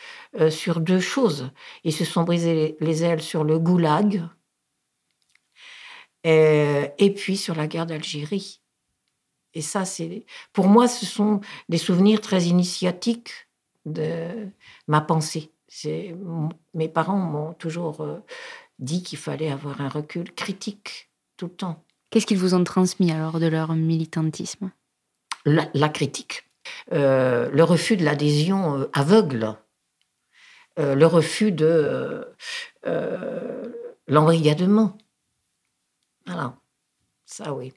euh, 0.41 0.51
sur 0.51 0.81
deux 0.81 1.01
choses. 1.01 1.51
Ils 1.85 1.93
se 1.93 2.05
sont 2.05 2.25
brisés 2.25 2.77
les 2.81 3.05
ailes 3.05 3.23
sur 3.23 3.45
le 3.45 3.59
goulag 3.59 4.23
euh, 6.27 6.89
et 6.99 7.15
puis 7.15 7.37
sur 7.37 7.55
la 7.55 7.67
guerre 7.67 7.87
d'Algérie. 7.87 8.61
Et 9.55 9.63
ça, 9.63 9.85
c'est 9.85 10.27
pour 10.53 10.67
moi, 10.67 10.89
ce 10.89 11.07
sont 11.07 11.41
des 11.69 11.79
souvenirs 11.79 12.21
très 12.21 12.45
initiatiques 12.45 13.49
de 13.87 14.49
ma 14.89 15.01
pensée. 15.01 15.53
Mes 16.75 16.89
parents 16.89 17.17
m'ont 17.17 17.53
toujours 17.55 18.01
euh, 18.01 18.19
dit 18.79 19.03
qu'il 19.03 19.19
fallait 19.19 19.51
avoir 19.51 19.81
un 19.81 19.89
recul 19.89 20.33
critique 20.35 21.11
tout 21.37 21.47
le 21.47 21.53
temps. 21.53 21.85
Qu'est-ce 22.11 22.27
qu'ils 22.27 22.39
vous 22.39 22.55
ont 22.55 22.65
transmis 22.65 23.13
alors 23.13 23.41
de 23.41 23.47
leur 23.47 23.75
militantisme? 23.75 24.71
La, 25.45 25.89
critique. 25.89 26.49
Euh, 26.93 27.49
le 27.53 27.63
refus 27.63 27.97
de 27.97 28.05
l'adhésion 28.05 28.89
aveugle, 28.93 29.57
euh, 30.79 30.95
le 30.95 31.07
refus 31.07 31.53
de 31.53 32.27
l'embrigadement. 34.09 34.97
Voilà, 36.27 36.57
ça 37.25 37.55
oui. 37.55 37.73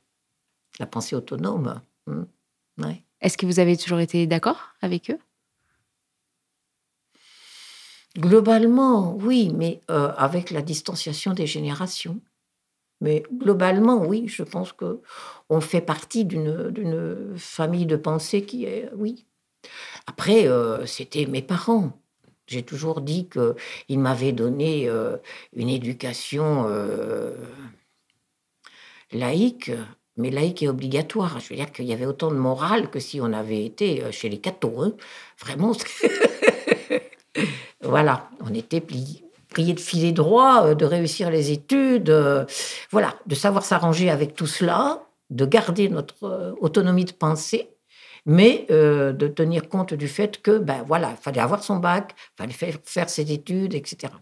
La 0.79 0.85
pensée 0.85 1.15
autonome. 1.15 1.81
Hmm, 2.07 2.23
Est-ce 3.21 3.37
que 3.37 3.45
vous 3.45 3.59
avez 3.59 3.77
toujours 3.77 3.99
été 3.99 4.27
d'accord 4.27 4.73
avec 4.81 5.11
eux? 5.11 5.19
Globalement, 8.17 9.15
oui, 9.15 9.51
mais 9.53 9.81
avec 9.87 10.49
la 10.49 10.61
distanciation 10.61 11.33
des 11.33 11.47
générations. 11.47 12.19
Mais 13.01 13.23
globalement, 13.31 14.05
oui, 14.05 14.27
je 14.27 14.43
pense 14.43 14.73
que 14.73 15.01
on 15.49 15.61
fait 15.61 15.81
partie 15.81 16.25
d'une 16.25 17.37
famille 17.37 17.85
de 17.85 17.95
pensée 17.95 18.45
qui 18.45 18.65
est, 18.65 18.89
oui. 18.95 19.25
Après, 20.07 20.47
euh, 20.47 20.85
c'était 20.85 21.25
mes 21.25 21.41
parents. 21.41 22.01
J'ai 22.49 22.63
toujours 22.63 23.01
dit 23.01 23.29
qu'ils 23.29 23.99
m'avaient 23.99 24.31
donné 24.31 24.89
euh, 24.89 25.17
une 25.55 25.69
éducation 25.69 26.65
euh, 26.67 27.35
laïque, 29.11 29.71
mais 30.17 30.29
laïque 30.29 30.63
et 30.63 30.67
obligatoire. 30.67 31.39
Je 31.39 31.49
veux 31.49 31.55
dire 31.55 31.71
qu'il 31.71 31.85
y 31.85 31.93
avait 31.93 32.05
autant 32.05 32.31
de 32.31 32.37
morale 32.37 32.89
que 32.89 32.99
si 32.99 33.21
on 33.21 33.31
avait 33.31 33.63
été 33.63 34.11
chez 34.11 34.29
les 34.29 34.39
cathos. 34.39 34.83
Hein. 34.83 34.93
Vraiment. 35.39 35.73
voilà, 37.81 38.29
on 38.41 38.53
était 38.53 38.81
pliés 38.81 39.23
de 39.57 39.79
filer 39.79 40.11
droit, 40.11 40.65
euh, 40.65 40.75
de 40.75 40.85
réussir 40.85 41.29
les 41.29 41.51
études, 41.51 42.09
euh, 42.09 42.45
voilà, 42.91 43.15
de 43.25 43.35
savoir 43.35 43.65
s'arranger 43.65 44.09
avec 44.09 44.35
tout 44.35 44.47
cela, 44.47 45.03
de 45.29 45.45
garder 45.45 45.89
notre 45.89 46.23
euh, 46.23 46.53
autonomie 46.61 47.05
de 47.05 47.11
pensée, 47.11 47.69
mais 48.25 48.65
de 48.69 49.27
tenir 49.27 49.69
compte 49.69 49.93
du 49.93 50.07
fait 50.07 50.41
que, 50.41 50.57
ben 50.57 50.83
voilà, 50.87 51.11
il 51.11 51.21
fallait 51.21 51.41
avoir 51.41 51.63
son 51.63 51.77
bac, 51.77 52.15
il 52.17 52.41
fallait 52.41 52.53
faire, 52.53 52.75
faire 52.83 53.09
ses 53.09 53.31
études, 53.31 53.73
etc. 53.73 54.13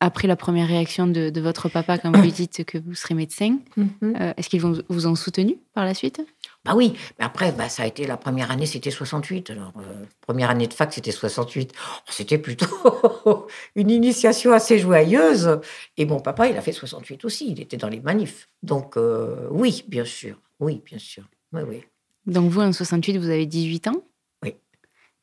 Après 0.00 0.26
la 0.26 0.36
première 0.36 0.66
réaction 0.66 1.06
de, 1.06 1.40
votre 1.40 1.68
papa 1.68 1.98
quand 1.98 2.14
vous 2.14 2.22
lui 2.22 2.32
dites 2.32 2.64
que 2.64 2.78
vous 2.78 2.94
serez 2.94 3.14
médecin, 3.14 3.58
mm-hmm. 3.76 4.34
est-ce 4.36 4.48
qu'ils 4.48 4.62
vous 4.62 5.06
ont 5.06 5.14
soutenu 5.14 5.58
par 5.74 5.84
la 5.84 5.94
suite? 5.94 6.22
Bah 6.64 6.72
oui, 6.74 6.92
mais 7.18 7.24
après, 7.24 7.52
bah, 7.52 7.70
ça 7.70 7.84
a 7.84 7.86
été 7.86 8.06
la 8.06 8.18
première 8.18 8.50
année, 8.50 8.66
c'était 8.66 8.90
68. 8.90 9.48
Alors, 9.50 9.72
euh, 9.78 10.04
première 10.20 10.50
année 10.50 10.66
de 10.66 10.74
fac, 10.74 10.92
c'était 10.92 11.10
68. 11.10 11.72
C'était 12.10 12.36
plutôt 12.36 12.66
une 13.76 13.90
initiation 13.90 14.52
assez 14.52 14.78
joyeuse. 14.78 15.58
Et 15.96 16.04
mon 16.04 16.20
papa, 16.20 16.48
il 16.48 16.56
a 16.58 16.60
fait 16.60 16.72
68 16.72 17.24
aussi. 17.24 17.50
Il 17.50 17.60
était 17.60 17.78
dans 17.78 17.88
les 17.88 18.00
manifs. 18.00 18.46
Donc, 18.62 18.98
euh, 18.98 19.48
oui, 19.50 19.84
bien 19.88 20.04
sûr. 20.04 20.36
Oui, 20.58 20.82
bien 20.84 20.98
sûr. 20.98 21.24
Oui, 21.54 21.62
oui. 21.66 21.82
Donc, 22.26 22.50
vous, 22.50 22.60
en 22.60 22.72
68, 22.72 23.18
vous 23.18 23.30
avez 23.30 23.46
18 23.46 23.88
ans 23.88 24.04
Oui. 24.42 24.54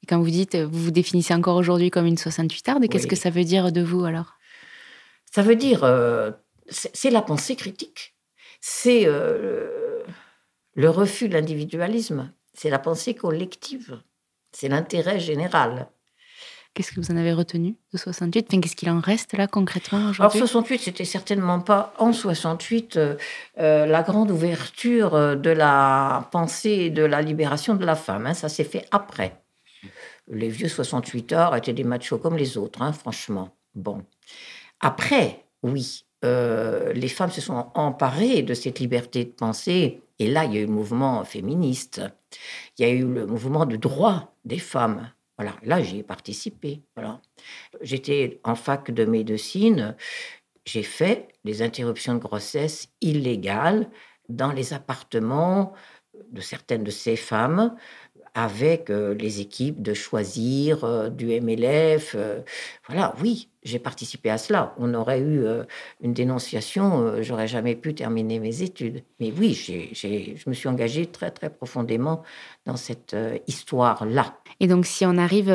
Et 0.04 0.06
quand 0.08 0.20
vous 0.20 0.30
dites, 0.30 0.56
vous 0.56 0.86
vous 0.86 0.92
définissez 0.92 1.34
encore 1.34 1.56
aujourd'hui 1.56 1.90
comme 1.90 2.06
une 2.06 2.16
68arde, 2.16 2.88
qu'est-ce 2.88 3.08
que 3.08 3.16
ça 3.16 3.30
veut 3.30 3.44
dire 3.44 3.72
de 3.72 3.82
vous 3.82 4.04
alors? 4.06 4.34
Ça 5.32 5.42
veut 5.42 5.56
dire, 5.56 5.84
euh, 5.84 6.32
c'est 6.70 7.10
la 7.10 7.22
pensée 7.22 7.56
critique. 7.56 8.16
C'est 8.60 9.06
le 10.78 10.90
refus 10.90 11.28
de 11.28 11.34
l'individualisme, 11.34 12.32
c'est 12.54 12.70
la 12.70 12.80
pensée 12.80 13.16
collective, 13.16 14.00
c'est 14.52 14.68
l'intérêt 14.68 15.20
général. 15.20 15.90
Qu'est-ce 16.78 16.92
que 16.92 17.00
vous 17.02 17.10
en 17.12 17.18
avez 17.18 17.34
retenu 17.34 17.76
de 17.92 17.98
68 17.98 18.62
Qu'est-ce 18.62 18.76
qu'il 18.76 18.92
en 18.92 19.00
reste 19.00 19.34
là 19.34 19.48
concrètement 19.48 19.98
aujourd'hui? 19.98 20.22
Alors 20.22 20.32
68, 20.32 20.78
c'était 20.78 21.06
certainement 21.06 21.60
pas 21.60 21.92
en 21.98 22.14
68 22.14 22.98
euh, 22.98 23.16
euh, 23.58 23.88
la 23.88 24.04
grande 24.04 24.30
ouverture 24.30 25.16
euh, 25.16 25.34
de 25.34 25.50
la 25.50 26.30
pensée 26.32 26.92
de 26.92 27.02
la 27.02 27.24
libération 27.24 27.74
de 27.74 27.84
la 27.84 27.96
femme. 27.96 28.28
Hein. 28.28 28.36
ça 28.36 28.48
s'est 28.48 28.64
fait 28.64 28.86
après. 28.92 29.42
Les 30.28 30.50
vieux 30.50 30.68
68 30.68 31.34
heures 31.34 31.56
étaient 31.56 31.74
des 31.74 31.84
machos 31.84 32.20
comme 32.20 32.38
les 32.38 32.60
autres, 32.60 32.84
hein, 32.84 32.94
franchement. 32.94 33.58
Bon. 33.74 34.04
Après, 34.80 35.46
oui, 35.64 36.06
les 36.22 37.10
femmes 37.10 37.32
se 37.32 37.42
sont 37.42 37.72
emparées 37.74 38.44
de 38.44 38.54
cette 38.54 38.78
liberté 38.78 39.26
de 39.26 39.32
pensée 39.32 40.04
et 40.20 40.28
là, 40.28 40.46
il 40.46 40.54
y 40.54 40.58
a 40.58 40.62
eu 40.62 40.68
le 40.68 40.72
mouvement 40.72 41.24
féministe, 41.24 42.04
il 42.78 42.86
y 42.86 42.88
a 42.88 42.92
eu 42.92 43.12
le 43.12 43.26
mouvement 43.26 43.66
de 43.66 43.78
droit 43.78 44.36
des 44.46 44.60
femmes. 44.60 45.10
Voilà, 45.38 45.56
là, 45.64 45.82
j'y 45.82 46.00
ai 46.00 46.04
participé. 46.04 46.82
Voilà. 46.96 47.22
J'étais 47.82 48.40
en 48.44 48.56
fac 48.56 48.92
de 48.92 49.06
médecine, 49.06 49.96
j'ai 50.66 50.84
fait 50.84 51.30
les 51.44 51.62
interruptions 51.62 52.16
de 52.16 52.20
grossesse 52.20 52.90
illégales 53.02 53.90
dans 54.30 54.52
les 54.52 54.74
appartements 54.74 55.74
de 56.32 56.42
certaines 56.42 56.84
de 56.84 56.92
ces 56.92 57.16
femmes 57.16 57.76
avec 58.38 58.92
euh, 58.92 59.16
les 59.16 59.42
équipes 59.42 59.82
de 59.82 59.96
choisir 59.96 60.84
euh, 60.84 61.10
du 61.10 61.26
MLF. 61.42 62.14
Euh, 62.16 62.42
voilà, 62.88 63.16
oui, 63.20 63.50
j'ai 63.64 63.80
participé 63.80 64.30
à 64.30 64.38
cela. 64.38 64.76
On 64.78 64.94
aurait 64.94 65.22
eu 65.22 65.44
une 66.02 66.14
dénonciation, 66.14 67.22
j'aurais 67.22 67.50
jamais 67.50 67.76
pu 67.76 67.94
terminer 67.94 68.40
mes 68.40 68.62
études. 68.62 69.04
Mais 69.20 69.34
oui, 69.38 69.54
je 69.54 70.50
me 70.50 70.54
suis 70.54 70.70
engagée 70.70 71.06
très, 71.08 71.32
très 71.32 71.50
profondément 71.50 72.24
dans 72.66 72.78
cette 72.78 73.14
histoire-là. 73.48 74.38
Et 74.62 74.68
donc, 74.68 74.86
si 74.86 75.06
on 75.06 75.18
arrive 75.18 75.54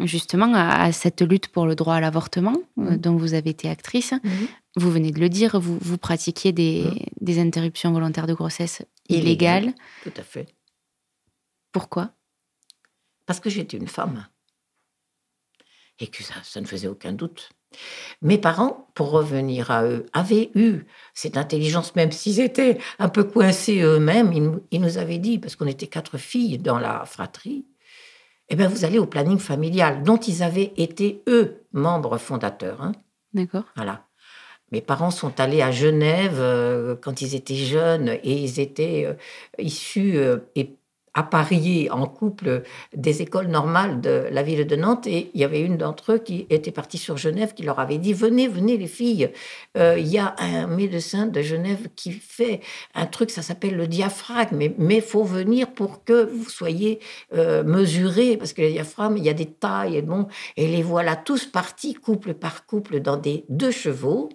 justement 0.00 0.52
à, 0.52 0.92
cette 0.92 1.22
lutte 1.22 1.48
pour 1.48 1.64
le 1.64 1.74
droit 1.74 1.94
à 1.94 2.00
l'avortement, 2.00 2.56
mmh. 2.76 2.96
dont 2.96 3.16
vous 3.16 3.32
avez 3.32 3.48
été 3.48 3.70
actrice, 3.70 4.12
mmh. 4.12 4.28
vous 4.76 4.90
venez 4.90 5.10
de 5.10 5.20
le 5.20 5.30
dire, 5.30 5.58
vous, 5.58 5.78
vous 5.80 5.96
pratiquiez 5.96 6.52
des, 6.52 6.84
mmh. 6.84 6.98
des 7.22 7.38
interruptions 7.38 7.92
volontaires 7.92 8.26
de 8.26 8.34
grossesse 8.34 8.82
illégales. 9.08 9.72
Tout 10.02 10.12
à 10.18 10.22
fait. 10.22 10.57
Pourquoi? 11.72 12.10
Parce 13.26 13.40
que 13.40 13.50
j'étais 13.50 13.76
une 13.76 13.88
femme. 13.88 14.26
Et 15.98 16.06
que 16.06 16.22
ça, 16.22 16.34
ça 16.42 16.60
ne 16.60 16.66
faisait 16.66 16.88
aucun 16.88 17.12
doute. 17.12 17.50
Mes 18.22 18.38
parents, 18.38 18.88
pour 18.94 19.10
revenir 19.10 19.70
à 19.70 19.84
eux, 19.84 20.06
avaient 20.12 20.50
eu 20.54 20.84
cette 21.12 21.36
intelligence, 21.36 21.94
même 21.94 22.12
s'ils 22.12 22.40
étaient 22.40 22.78
un 22.98 23.08
peu 23.08 23.24
coincés 23.24 23.80
eux-mêmes. 23.80 24.60
Ils, 24.70 24.80
nous 24.80 24.98
avaient 24.98 25.18
dit, 25.18 25.38
parce 25.38 25.56
qu'on 25.56 25.66
était 25.66 25.86
quatre 25.86 26.18
filles 26.18 26.58
dans 26.58 26.78
la 26.78 27.04
fratrie, 27.04 27.66
eh 28.48 28.56
bien, 28.56 28.68
vous 28.68 28.84
allez 28.84 28.98
au 28.98 29.06
planning 29.06 29.38
familial, 29.38 30.02
dont 30.02 30.16
ils 30.16 30.42
avaient 30.42 30.72
été, 30.76 31.22
eux, 31.28 31.66
membres 31.72 32.16
fondateurs. 32.16 32.80
Hein. 32.82 32.92
D'accord. 33.34 33.64
Voilà. 33.76 34.06
Mes 34.70 34.80
parents 34.80 35.10
sont 35.10 35.40
allés 35.40 35.62
à 35.62 35.70
Genève 35.70 36.38
euh, 36.38 36.94
quand 37.00 37.22
ils 37.22 37.34
étaient 37.34 37.54
jeunes 37.54 38.08
et 38.22 38.34
ils 38.34 38.60
étaient 38.60 39.06
euh, 39.06 39.14
issus 39.58 40.16
euh, 40.16 40.38
et 40.56 40.76
appariés 41.18 41.90
en 41.90 42.06
couple 42.06 42.62
des 42.94 43.22
écoles 43.22 43.48
normales 43.48 44.00
de 44.00 44.28
la 44.30 44.42
ville 44.42 44.66
de 44.66 44.76
Nantes. 44.76 45.06
Et 45.06 45.30
il 45.34 45.40
y 45.40 45.44
avait 45.44 45.60
une 45.60 45.76
d'entre 45.76 46.12
eux 46.12 46.18
qui 46.18 46.46
était 46.50 46.70
partie 46.70 46.98
sur 46.98 47.16
Genève 47.16 47.54
qui 47.54 47.62
leur 47.64 47.80
avait 47.80 47.98
dit 47.98 48.12
venez 48.12 48.48
venez 48.48 48.76
les 48.76 48.86
filles. 48.86 49.30
Euh, 49.76 49.96
il 49.98 50.06
y 50.06 50.18
a 50.18 50.34
un 50.38 50.66
médecin 50.66 51.26
de 51.26 51.42
Genève 51.42 51.88
qui 51.96 52.12
fait 52.12 52.60
un 52.94 53.06
truc 53.06 53.30
ça 53.30 53.42
s'appelle 53.42 53.76
le 53.76 53.86
diaphragme. 53.86 54.56
Mais 54.56 54.74
mais 54.78 55.00
faut 55.00 55.24
venir 55.24 55.72
pour 55.72 56.04
que 56.04 56.24
vous 56.24 56.48
soyez 56.48 57.00
euh, 57.34 57.64
mesurés 57.64 58.36
parce 58.36 58.52
que 58.52 58.62
le 58.62 58.70
diaphragme 58.70 59.16
il 59.16 59.24
y 59.24 59.28
a 59.28 59.34
des 59.34 59.46
tailles 59.46 59.96
et 59.96 60.02
bon 60.02 60.28
et 60.56 60.68
les 60.68 60.82
voilà 60.82 61.16
tous 61.16 61.44
partis 61.46 61.94
couple 61.94 62.34
par 62.34 62.66
couple 62.66 63.00
dans 63.00 63.16
des 63.16 63.44
deux 63.48 63.72
chevaux. 63.72 64.28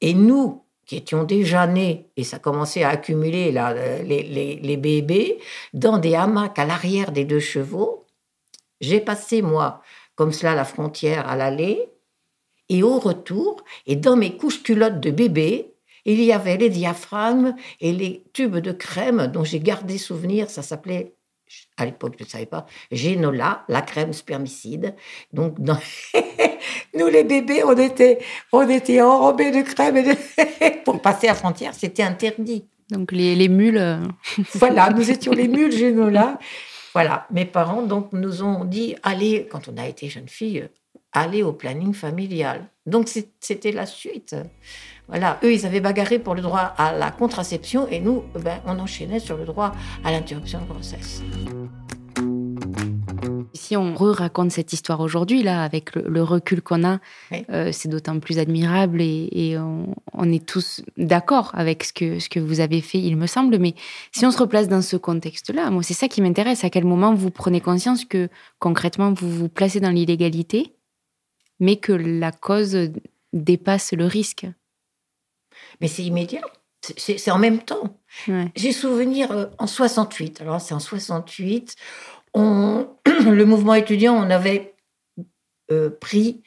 Et 0.00 0.14
nous 0.14 0.62
qui 0.88 0.96
étions 0.96 1.22
déjà 1.22 1.66
nés, 1.66 2.08
et 2.16 2.24
ça 2.24 2.38
commençait 2.38 2.82
à 2.82 2.88
accumuler 2.88 3.52
là, 3.52 3.74
les, 4.02 4.22
les, 4.22 4.56
les 4.56 4.76
bébés, 4.78 5.38
dans 5.74 5.98
des 5.98 6.14
hamacs 6.14 6.58
à 6.58 6.64
l'arrière 6.64 7.12
des 7.12 7.26
deux 7.26 7.40
chevaux. 7.40 8.06
J'ai 8.80 9.00
passé, 9.00 9.42
moi, 9.42 9.82
comme 10.14 10.32
cela, 10.32 10.54
la 10.54 10.64
frontière 10.64 11.28
à 11.28 11.36
l'aller, 11.36 11.90
et 12.70 12.82
au 12.82 12.98
retour, 12.98 13.62
et 13.86 13.96
dans 13.96 14.16
mes 14.16 14.38
couches 14.38 14.62
culottes 14.62 15.00
de 15.00 15.10
bébé, 15.10 15.74
il 16.06 16.24
y 16.24 16.32
avait 16.32 16.56
les 16.56 16.70
diaphragmes 16.70 17.54
et 17.80 17.92
les 17.92 18.24
tubes 18.32 18.56
de 18.56 18.72
crème 18.72 19.26
dont 19.26 19.44
j'ai 19.44 19.60
gardé 19.60 19.98
souvenir, 19.98 20.48
ça 20.48 20.62
s'appelait 20.62 21.14
à 21.76 21.84
l'époque, 21.84 22.14
je 22.18 22.24
ne 22.24 22.28
savais 22.28 22.46
pas, 22.46 22.66
Génola, 22.90 23.64
la 23.68 23.82
crème 23.82 24.12
spermicide. 24.12 24.94
Donc, 25.32 25.60
dans... 25.60 25.78
nous, 26.96 27.06
les 27.08 27.24
bébés, 27.24 27.62
on 27.64 27.76
était, 27.76 28.18
on 28.52 28.68
était 28.68 29.00
enrobés 29.00 29.50
de 29.50 29.62
crème 29.62 29.96
et 29.96 30.70
pour 30.84 31.00
passer 31.00 31.28
à 31.28 31.34
frontière, 31.34 31.74
c'était 31.74 32.02
interdit. 32.02 32.64
Donc, 32.90 33.12
les, 33.12 33.34
les 33.34 33.48
mules. 33.48 33.78
Euh, 33.78 33.98
voilà, 34.54 34.90
nous 34.96 35.10
étions 35.10 35.32
les 35.32 35.48
mules 35.48 35.72
Génola. 35.72 36.38
Voilà, 36.94 37.26
mes 37.30 37.44
parents 37.44 37.82
donc 37.82 38.12
nous 38.12 38.42
ont 38.42 38.64
dit 38.64 38.96
allez, 39.02 39.46
quand 39.50 39.68
on 39.68 39.76
a 39.76 39.86
été 39.86 40.08
jeune 40.08 40.28
fille, 40.28 40.68
aller 41.12 41.42
au 41.42 41.52
planning 41.52 41.94
familial. 41.94 42.66
Donc, 42.86 43.08
c'était 43.40 43.72
la 43.72 43.86
suite. 43.86 44.34
Voilà, 45.06 45.38
eux, 45.42 45.52
ils 45.52 45.64
avaient 45.64 45.80
bagarré 45.80 46.18
pour 46.18 46.34
le 46.34 46.42
droit 46.42 46.74
à 46.76 46.92
la 46.92 47.10
contraception 47.10 47.88
et 47.88 48.00
nous, 48.00 48.24
ben, 48.34 48.60
on 48.66 48.78
enchaînait 48.78 49.20
sur 49.20 49.36
le 49.36 49.44
droit 49.44 49.72
à 50.04 50.10
l'interruption 50.10 50.60
de 50.60 50.66
grossesse. 50.66 51.22
Si 53.58 53.76
on 53.76 53.94
re-raconte 53.94 54.52
cette 54.52 54.72
histoire 54.72 55.00
aujourd'hui, 55.00 55.42
là, 55.42 55.62
avec 55.62 55.94
le, 55.94 56.22
recul 56.22 56.62
qu'on 56.62 56.84
a, 56.84 57.00
euh, 57.50 57.70
c'est 57.72 57.88
d'autant 57.88 58.18
plus 58.20 58.38
admirable 58.38 59.02
et, 59.02 59.56
on, 59.58 60.32
est 60.32 60.44
tous 60.44 60.82
d'accord 60.96 61.50
avec 61.54 61.84
ce 61.84 61.92
que, 61.92 62.18
ce 62.18 62.28
que 62.28 62.40
vous 62.40 62.60
avez 62.60 62.80
fait, 62.80 62.98
il 62.98 63.16
me 63.16 63.26
semble. 63.26 63.58
Mais 63.58 63.74
si 64.12 64.24
on 64.24 64.30
se 64.30 64.38
replace 64.38 64.68
dans 64.68 64.82
ce 64.82 64.96
contexte-là, 64.96 65.70
moi, 65.70 65.82
c'est 65.82 65.94
ça 65.94 66.08
qui 66.08 66.22
m'intéresse. 66.22 66.64
À 66.64 66.70
quel 66.70 66.84
moment 66.84 67.14
vous 67.14 67.30
prenez 67.30 67.60
conscience 67.60 68.04
que 68.04 68.28
concrètement, 68.58 69.12
vous 69.12 69.30
vous 69.30 69.48
placez 69.48 69.80
dans 69.80 69.90
l'illégalité, 69.90 70.74
mais 71.60 71.76
que 71.76 71.92
la 71.92 72.32
cause 72.32 72.76
dépasse 73.32 73.92
le 73.92 74.06
risque? 74.06 74.46
Mais 75.80 75.88
c'est 75.88 76.04
immédiat. 76.04 76.42
C'est 76.80 77.30
en 77.30 77.38
même 77.38 77.58
temps. 77.58 77.98
J'ai 78.54 78.72
souvenir 78.72 79.32
euh, 79.32 79.46
en 79.58 79.66
68. 79.66 80.40
Alors, 80.42 80.60
c'est 80.60 80.74
en 80.74 80.80
68. 80.80 81.74
Le 83.30 83.44
mouvement 83.44 83.74
étudiant, 83.74 84.14
on 84.14 84.30
avait 84.30 84.74
euh, 85.70 85.90
pris, 85.90 86.42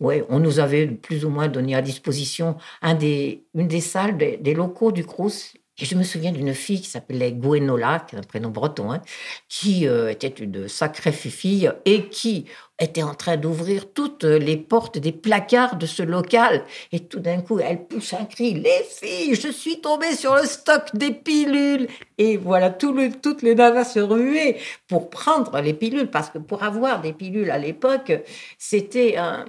on 0.00 0.38
nous 0.38 0.58
avait 0.60 0.86
plus 0.86 1.24
ou 1.24 1.30
moins 1.30 1.48
donné 1.48 1.74
à 1.74 1.82
disposition 1.82 2.56
un 2.82 2.94
des, 2.94 3.44
une 3.54 3.68
des 3.68 3.80
salles 3.80 4.16
des, 4.16 4.54
locaux 4.54 4.92
du 4.92 5.04
Crous 5.04 5.54
et 5.80 5.84
je 5.84 5.94
me 5.94 6.02
souviens 6.02 6.32
d'une 6.32 6.54
fille 6.54 6.80
qui 6.80 6.88
s'appelait 6.88 7.32
Gwenola, 7.32 8.00
qui 8.00 8.14
est 8.14 8.18
un 8.18 8.22
prénom 8.22 8.50
breton, 8.50 8.92
hein, 8.92 9.00
qui 9.48 9.86
euh, 9.86 10.10
était 10.10 10.28
une 10.28 10.68
sacrée 10.68 11.12
fille 11.12 11.70
et 11.84 12.08
qui 12.08 12.46
était 12.78 13.02
en 13.02 13.14
train 13.14 13.36
d'ouvrir 13.36 13.92
toutes 13.92 14.24
les 14.24 14.56
portes 14.56 14.98
des 14.98 15.12
placards 15.12 15.76
de 15.76 15.86
ce 15.86 16.02
local. 16.02 16.64
Et 16.92 17.00
tout 17.00 17.20
d'un 17.20 17.40
coup, 17.40 17.60
elle 17.60 17.86
pousse 17.86 18.14
un 18.14 18.24
cri 18.24 18.54
Les 18.54 18.84
filles, 18.88 19.34
je 19.34 19.48
suis 19.48 19.80
tombée 19.80 20.14
sur 20.14 20.34
le 20.34 20.44
stock 20.44 20.94
des 20.94 21.12
pilules 21.12 21.88
Et 22.18 22.36
voilà, 22.36 22.70
toutes 22.70 23.42
les 23.42 23.54
navas 23.54 23.84
se 23.84 24.00
ruaient 24.00 24.58
pour 24.88 25.10
prendre 25.10 25.60
les 25.60 25.74
pilules, 25.74 26.10
parce 26.10 26.30
que 26.30 26.38
pour 26.38 26.62
avoir 26.62 27.00
des 27.00 27.12
pilules 27.12 27.50
à 27.50 27.58
l'époque, 27.58 28.12
c'était 28.58 29.16
un 29.16 29.44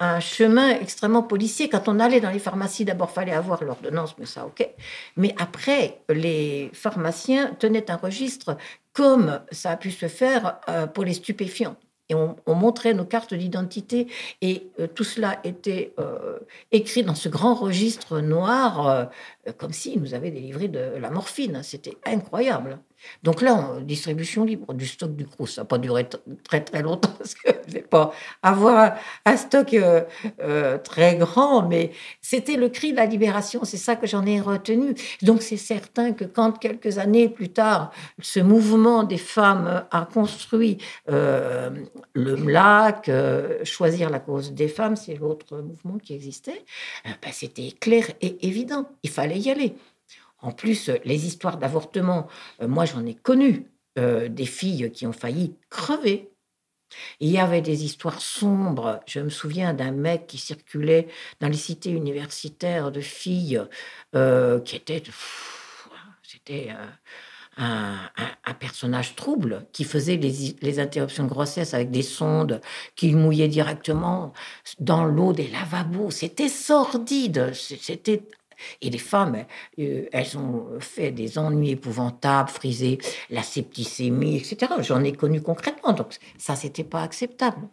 un 0.00 0.18
chemin 0.18 0.70
extrêmement 0.70 1.22
policier. 1.22 1.68
Quand 1.68 1.86
on 1.86 2.00
allait 2.00 2.20
dans 2.20 2.30
les 2.30 2.38
pharmacies, 2.38 2.84
d'abord, 2.84 3.10
fallait 3.10 3.32
avoir 3.32 3.62
l'ordonnance, 3.62 4.16
mais 4.18 4.26
ça, 4.26 4.46
ok. 4.46 4.68
Mais 5.16 5.34
après, 5.38 6.00
les 6.08 6.70
pharmaciens 6.72 7.50
tenaient 7.58 7.90
un 7.90 7.96
registre 7.96 8.56
comme 8.92 9.40
ça 9.52 9.70
a 9.72 9.76
pu 9.76 9.90
se 9.90 10.08
faire 10.08 10.58
euh, 10.68 10.86
pour 10.86 11.04
les 11.04 11.14
stupéfiants 11.14 11.76
et 12.08 12.14
on, 12.14 12.36
montrait 12.54 12.92
nos 12.92 13.04
cartes 13.04 13.34
d'identité 13.34 14.08
et 14.42 14.66
euh, 14.80 14.88
tout 14.88 15.04
cela 15.04 15.38
était 15.44 15.94
euh, 16.00 16.40
écrit 16.72 17.04
dans 17.04 17.14
ce 17.14 17.28
grand 17.28 17.54
registre 17.54 18.20
noir, 18.20 19.08
comme 19.56 19.72
s'ils 19.72 20.00
nous 20.00 20.14
avaient 20.14 20.30
délivré 20.30 20.68
de 20.68 20.96
la 21.00 21.10
morphine. 21.10 21.60
C'était 21.62 21.96
incroyable. 22.04 22.78
Donc 23.22 23.40
là, 23.40 23.78
distribution 23.80 24.44
libre 24.44 24.74
du 24.74 24.86
stock 24.86 25.16
du 25.16 25.26
Crous. 25.26 25.54
Ça 25.54 25.62
n'a 25.62 25.64
pas 25.64 25.78
duré 25.78 26.06
très 26.44 26.62
très 26.62 26.82
longtemps 26.82 27.12
parce 27.18 27.34
que 27.34 27.50
je 27.66 27.72
vais 27.72 27.80
pas 27.80 28.12
avoir 28.42 28.94
un, 29.24 29.36
stock 29.38 29.74
très 30.84 31.16
grand, 31.16 31.66
mais 31.66 31.92
c'était 32.20 32.56
le 32.56 32.68
cri 32.68 32.92
de 32.92 32.96
la 32.96 33.06
libération. 33.06 33.64
C'est 33.64 33.78
ça 33.78 33.96
que 33.96 34.06
j'en 34.06 34.26
ai 34.26 34.40
retenu. 34.40 34.94
Donc 35.22 35.40
c'est 35.40 35.56
certain 35.56 36.12
que 36.12 36.24
quand 36.24 36.58
quelques 36.58 36.98
années 36.98 37.30
plus 37.30 37.48
tard, 37.48 37.90
ce 38.20 38.40
mouvement 38.40 39.02
des 39.02 39.16
femmes 39.16 39.86
a 39.90 40.06
construit 40.12 40.76
le 41.06 42.36
MLAC, 42.36 43.08
euh, 43.08 43.64
Choisir 43.64 44.10
la 44.10 44.20
cause 44.20 44.52
des 44.52 44.68
femmes, 44.68 44.96
c'est 44.96 45.14
l'autre 45.14 45.58
mouvement 45.58 45.98
qui 45.98 46.14
existait, 46.14 46.64
euh, 47.06 47.10
ben, 47.22 47.30
c'était 47.32 47.72
clair 47.72 48.10
et 48.20 48.46
évident. 48.46 48.88
Il 49.02 49.10
fallait 49.10 49.29
y 49.38 49.50
aller. 49.50 49.74
En 50.38 50.52
plus, 50.52 50.90
les 51.04 51.26
histoires 51.26 51.58
d'avortement, 51.58 52.28
euh, 52.62 52.68
moi 52.68 52.84
j'en 52.84 53.04
ai 53.06 53.14
connu 53.14 53.66
des 53.96 54.46
filles 54.46 54.90
qui 54.92 55.06
ont 55.06 55.12
failli 55.12 55.56
crever. 55.68 56.30
Il 57.18 57.28
y 57.28 57.38
avait 57.38 57.60
des 57.60 57.84
histoires 57.84 58.22
sombres. 58.22 59.00
Je 59.06 59.20
me 59.20 59.28
souviens 59.28 59.74
d'un 59.74 59.90
mec 59.90 60.26
qui 60.26 60.38
circulait 60.38 61.08
dans 61.40 61.48
les 61.48 61.56
cités 61.56 61.90
universitaires 61.90 62.92
de 62.92 63.02
filles 63.02 63.60
qui 64.12 64.76
étaient. 64.76 65.02
C'était 66.22 66.70
un, 67.56 68.54
personnage 68.58 69.16
trouble 69.16 69.66
qui 69.72 69.84
faisait 69.84 70.16
les, 70.16 70.78
interruptions 70.78 71.24
de 71.24 71.28
grossesse 71.28 71.74
avec 71.74 71.90
des 71.90 72.02
sondes 72.02 72.60
qu'il 72.94 73.16
mouillait 73.16 73.48
directement 73.48 74.32
dans 74.78 75.04
l'eau 75.04 75.32
des 75.32 75.48
lavabos. 75.48 76.10
C'était 76.10 76.48
sordide, 76.48 77.52
c'était 77.54 78.22
et 78.80 78.90
les 78.90 78.98
femmes, 78.98 79.44
euh, 79.78 80.06
elles 80.12 80.36
ont 80.38 80.66
fait 80.80 81.10
des 81.10 81.38
ennuis 81.38 81.70
épouvantables, 81.70 82.48
frisé 82.48 82.98
la 83.30 83.42
septicémie, 83.42 84.36
etc. 84.36 84.72
J'en 84.80 85.02
ai 85.04 85.12
connu 85.12 85.40
concrètement, 85.40 85.92
donc 85.92 86.16
ça, 86.38 86.56
c'était 86.56 86.84
pas 86.84 87.02
acceptable. 87.02 87.68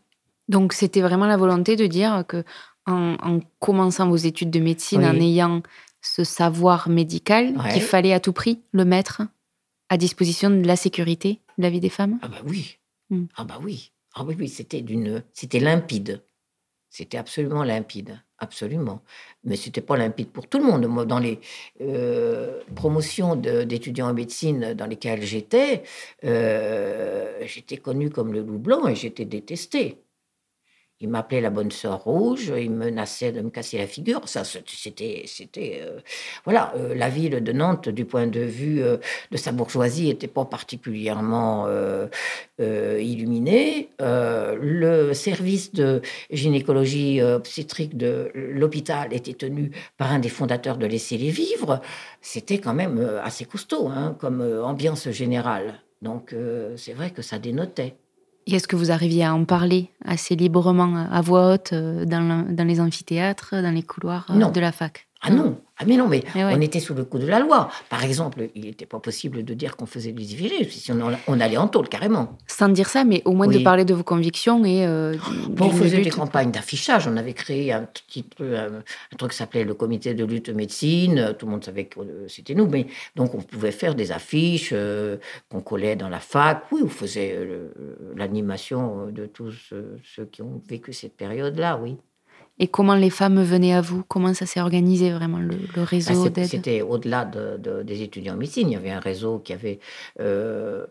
Donc 0.48 0.74
c'était 0.74 1.02
vraiment 1.02 1.28
la 1.28 1.38
volonté 1.38 1.76
de 1.76 1.88
dire 1.88 2.24
que 2.28 2.44
en, 2.86 3.42
commençant 3.60 4.08
vos 4.08 4.16
études 4.16 4.50
de 4.50 4.62
médecine, 4.62 5.04
en 5.04 5.16
ayant 5.16 5.62
ce 6.02 6.24
savoir 6.24 6.88
médical, 6.88 7.54
qu'il 7.74 7.82
fallait 7.82 8.14
à 8.14 8.22
tout 8.22 8.32
prix 8.32 8.62
le 8.72 8.86
mettre 8.86 9.24
à 9.90 9.98
disposition 9.98 10.50
de 10.50 10.66
la 10.66 10.76
sécurité 10.76 11.42
de 11.58 11.64
la 11.64 11.70
vie 11.70 11.80
des 11.80 11.90
femmes? 11.90 12.20
Ah 12.22 12.28
bah 12.28 12.42
oui. 12.46 12.78
Hmm. 13.10 13.26
Ah 13.36 13.44
bah 13.44 13.60
oui. 13.62 13.92
Ah 14.16 14.24
oui, 14.26 14.36
oui, 14.40 14.48
c'était 14.48 14.82
d'une, 14.82 15.24
c'était 15.34 15.60
limpide. 15.60 16.24
C'était 16.98 17.20
absolument 17.20 17.64
limpide, 17.64 18.24
absolument. 18.40 19.04
Mais 19.44 19.56
c'était 19.56 19.82
pas 19.82 19.98
limpide 19.98 20.32
pour 20.32 20.48
tout 20.48 20.58
le 20.58 20.64
monde. 20.66 21.06
Dans 21.06 21.20
les 21.20 21.40
euh, 21.80 22.64
promotions 22.74 23.36
d'étudiants 23.36 24.10
en 24.10 24.14
médecine 24.16 24.74
dans 24.74 24.88
lesquelles 24.88 25.22
j'étais, 25.22 25.84
euh, 26.24 27.38
j'étais 27.46 27.78
connu 27.78 28.10
comme 28.10 28.34
le 28.34 28.42
loup 28.42 28.58
blanc 28.58 28.88
et 28.88 28.96
j'étais 28.96 29.26
détesté. 29.26 30.07
Il 31.00 31.10
m'appelait 31.10 31.42
la 31.42 31.52
bonne 31.52 31.70
sœur 31.70 32.04
rouge, 32.06 32.52
il 32.58 32.72
menaçait 32.72 33.32
de 33.32 33.42
me 33.42 33.52
casser 33.52 33.78
la 33.78 33.86
figure. 33.86 34.28
Ça, 34.28 34.44
c'était, 34.44 35.26
c'était, 35.28 35.82
euh, 35.84 36.00
voilà, 36.44 36.74
euh, 36.76 36.96
la 36.96 37.08
ville 37.08 37.44
de 37.44 37.52
Nantes, 37.52 37.88
du 37.88 38.04
point 38.04 38.26
de 38.26 38.40
vue 38.40 38.82
euh, 38.82 38.98
de 39.30 39.38
sa 39.38 39.52
bourgeoisie, 39.52 40.08
n'était 40.08 40.28
pas 40.28 40.46
particulièrement 40.46 41.68
illuminée. 42.58 43.90
le 44.00 45.14
service 45.14 45.72
de 45.74 46.02
gynécologie 46.32 47.22
obstétrique 47.22 47.96
de 47.96 48.32
l'hôpital 48.34 49.14
était 49.14 49.34
tenu 49.34 49.72
par 49.98 50.12
un 50.12 50.20
des 50.20 50.30
fondateurs 50.30 50.78
de 50.78 50.88
Laisser 50.88 51.18
les 51.18 51.30
vivre. 51.30 51.82
C'était 52.22 52.58
quand 52.58 52.74
même 52.74 53.00
assez 53.24 53.46
costaud, 53.46 53.88
hein, 53.90 54.16
comme 54.20 54.42
ambiance 54.64 55.10
générale. 55.12 55.82
Donc, 56.02 56.34
c'est 56.76 56.94
vrai 56.94 57.12
que 57.12 57.22
ça 57.22 57.38
dénotait. 57.38 57.96
Et 58.48 58.56
est-ce 58.56 58.68
que 58.68 58.78
vous 58.78 58.92
arriviez 58.92 59.26
à 59.26 59.36
en 59.36 59.44
parler 59.44 59.90
assez 60.06 60.36
librement, 60.36 61.06
à 61.12 61.22
voix 61.22 61.54
haute, 61.54 61.74
euh, 61.74 62.06
dans, 62.06 62.46
dans 62.50 62.64
les 62.64 62.80
amphithéâtres, 62.80 63.56
dans 63.62 63.74
les 63.74 63.84
couloirs 63.84 64.26
euh, 64.30 64.50
de 64.50 64.60
la 64.62 64.72
fac? 64.72 65.07
Ah 65.28 65.34
non, 65.34 65.58
ah 65.78 65.84
mais 65.86 65.98
non, 65.98 66.08
mais 66.08 66.24
Mais 66.34 66.44
ouais. 66.44 66.54
on 66.56 66.62
était 66.62 66.80
sous 66.80 66.94
le 66.94 67.04
coup 67.04 67.20
de 67.20 67.28
la 67.28 67.40
loi. 67.40 67.70
Par 67.90 68.04
exemple, 68.04 68.50
il 68.56 68.66
n'était 68.66 68.86
pas 68.86 69.00
possible 69.00 69.44
de 69.44 69.54
dire 69.54 69.76
qu'on 69.78 69.86
faisait 69.86 70.12
des 70.12 70.34
IVG, 70.34 70.70
si 70.70 70.92
on, 70.92 71.40
allait 71.40 71.58
en 71.58 71.68
tôle 71.68 71.88
carrément. 71.88 72.38
Sans 72.48 72.70
dire 72.70 72.90
ça, 72.90 73.04
mais 73.04 73.22
au 73.26 73.34
moins 73.34 73.48
de 73.48 73.60
parler 73.60 73.86
de 73.86 73.94
vos 73.94 74.04
convictions 74.04 74.64
et 74.66 74.86
euh, 74.86 75.16
Bon, 75.50 75.68
on 75.68 75.72
faisait 75.72 76.02
des 76.02 76.10
campagnes 76.10 76.52
d'affichage. 76.52 77.08
On 77.08 77.18
avait 77.18 77.34
créé 77.34 77.72
un 77.72 77.84
petit 77.84 78.26
un, 78.40 78.78
un 78.78 79.18
truc 79.18 79.32
qui 79.32 79.38
s'appelait 79.38 79.64
le 79.64 79.74
comité 79.74 80.14
de 80.14 80.26
lutte 80.26 80.50
médecine. 80.50 81.36
Tout 81.38 81.46
le 81.46 81.52
monde 81.52 81.64
savait 81.64 81.86
que 81.86 82.00
euh, 82.00 82.28
c'était 82.28 82.56
nous, 82.56 82.68
mais 82.68 82.88
donc 83.16 83.36
on 83.36 83.42
pouvait 83.42 83.72
faire 83.72 83.94
des 83.94 84.12
affiches 84.12 84.72
euh, 84.74 85.18
qu'on 85.50 85.62
collait 85.62 85.96
dans 85.96 86.10
la 86.10 86.20
fac. 86.20 86.64
Oui, 86.72 86.82
on 86.84 86.90
faisait 86.90 87.36
euh, 87.36 87.70
l'animation 88.16 89.08
de 89.12 89.26
tous 89.26 89.70
euh, 89.74 89.98
ceux 90.04 90.26
qui 90.26 90.42
ont 90.42 90.62
vécu 90.68 90.94
cette 90.94 91.16
période-là. 91.16 91.80
Oui. 91.82 91.98
Et 92.60 92.68
comment 92.68 92.96
les 92.96 93.10
femmes 93.12 93.42
venaient 93.44 93.74
à 93.74 93.82
vous? 93.82 94.04
Comment 94.08 94.34
ça 94.34 94.46
s'est 94.48 94.62
organisé 94.62 95.12
vraiment, 95.12 95.38
le, 95.40 95.50
le 95.50 95.58
Bah, 95.76 95.84
réseau 95.86 96.28
d'aide? 96.30 96.48
C'était 96.48 96.82
au-delà 96.82 97.24
de- 97.26 97.58
de- 97.58 97.84
des 97.84 98.02
étudiants 98.02 98.34
en 98.34 98.38
médecine. 98.38 98.70
Il 98.70 98.74
y 98.74 98.76
avait 98.76 98.90
un 98.90 99.00
réseau 99.00 99.40
qui 99.40 99.54
avait 99.54 99.80
euh, 100.20 100.86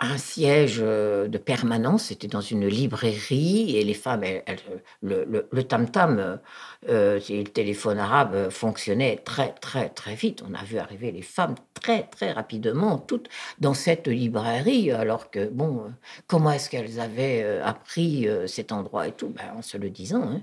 un 0.00 0.16
siège 0.18 0.78
euh, 0.80 1.28
de 1.28 1.38
permanence. 1.38 2.04
C'était 2.06 2.28
dans 2.28 2.40
une 2.40 2.66
librairie 2.66 3.76
et 3.76 3.84
les 3.84 3.94
femmes, 3.94 4.24
elles- 4.24 4.42
elles- 4.46 4.82
le, 5.02 5.62
tam-tam, 5.64 6.40
euh, 6.88 7.20
c'est 7.20 7.36
le 7.36 7.44
téléphone 7.48 7.98
arabe 7.98 8.34
euh, 8.34 8.50
fonctionnait 8.50 9.16
très, 9.18 9.52
très, 9.54 9.90
très 9.90 10.14
vite. 10.14 10.42
On 10.48 10.54
a 10.54 10.62
vu 10.64 10.78
arriver 10.78 11.12
les 11.12 11.22
femmes 11.22 11.54
très, 11.74 12.04
très 12.04 12.32
rapidement, 12.32 12.98
toutes 12.98 13.28
dans 13.58 13.74
cette 13.74 14.08
librairie, 14.08 14.90
alors 14.90 15.30
que, 15.30 15.48
bon, 15.48 15.84
euh, 15.86 15.88
comment 16.26 16.50
est-ce 16.52 16.70
qu'elles 16.70 17.00
avaient 17.00 17.42
euh, 17.44 17.64
appris 17.64 18.28
euh, 18.28 18.46
cet 18.46 18.72
endroit 18.72 19.06
et 19.08 19.12
tout? 19.12 19.28
Ben, 19.28 19.52
En 19.56 19.62
se 19.62 19.76
le 19.76 19.90
disant. 19.90 20.22
hein 20.22 20.42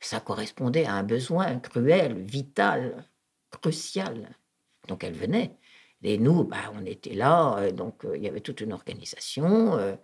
ça 0.00 0.20
correspondait 0.20 0.84
à 0.84 0.94
un 0.94 1.02
besoin 1.02 1.58
cruel, 1.60 2.18
vital, 2.22 3.06
crucial. 3.50 4.36
Donc 4.88 5.04
elle 5.04 5.14
venait. 5.14 5.56
Et 6.04 6.18
nous, 6.18 6.44
bah, 6.44 6.58
on 6.74 6.84
était 6.86 7.14
là, 7.14 7.56
euh, 7.58 7.72
donc 7.72 8.04
euh, 8.04 8.16
il 8.16 8.22
y 8.22 8.28
avait 8.28 8.40
toute 8.40 8.60
une 8.60 8.72
organisation. 8.72 9.76
euh, 9.78 9.96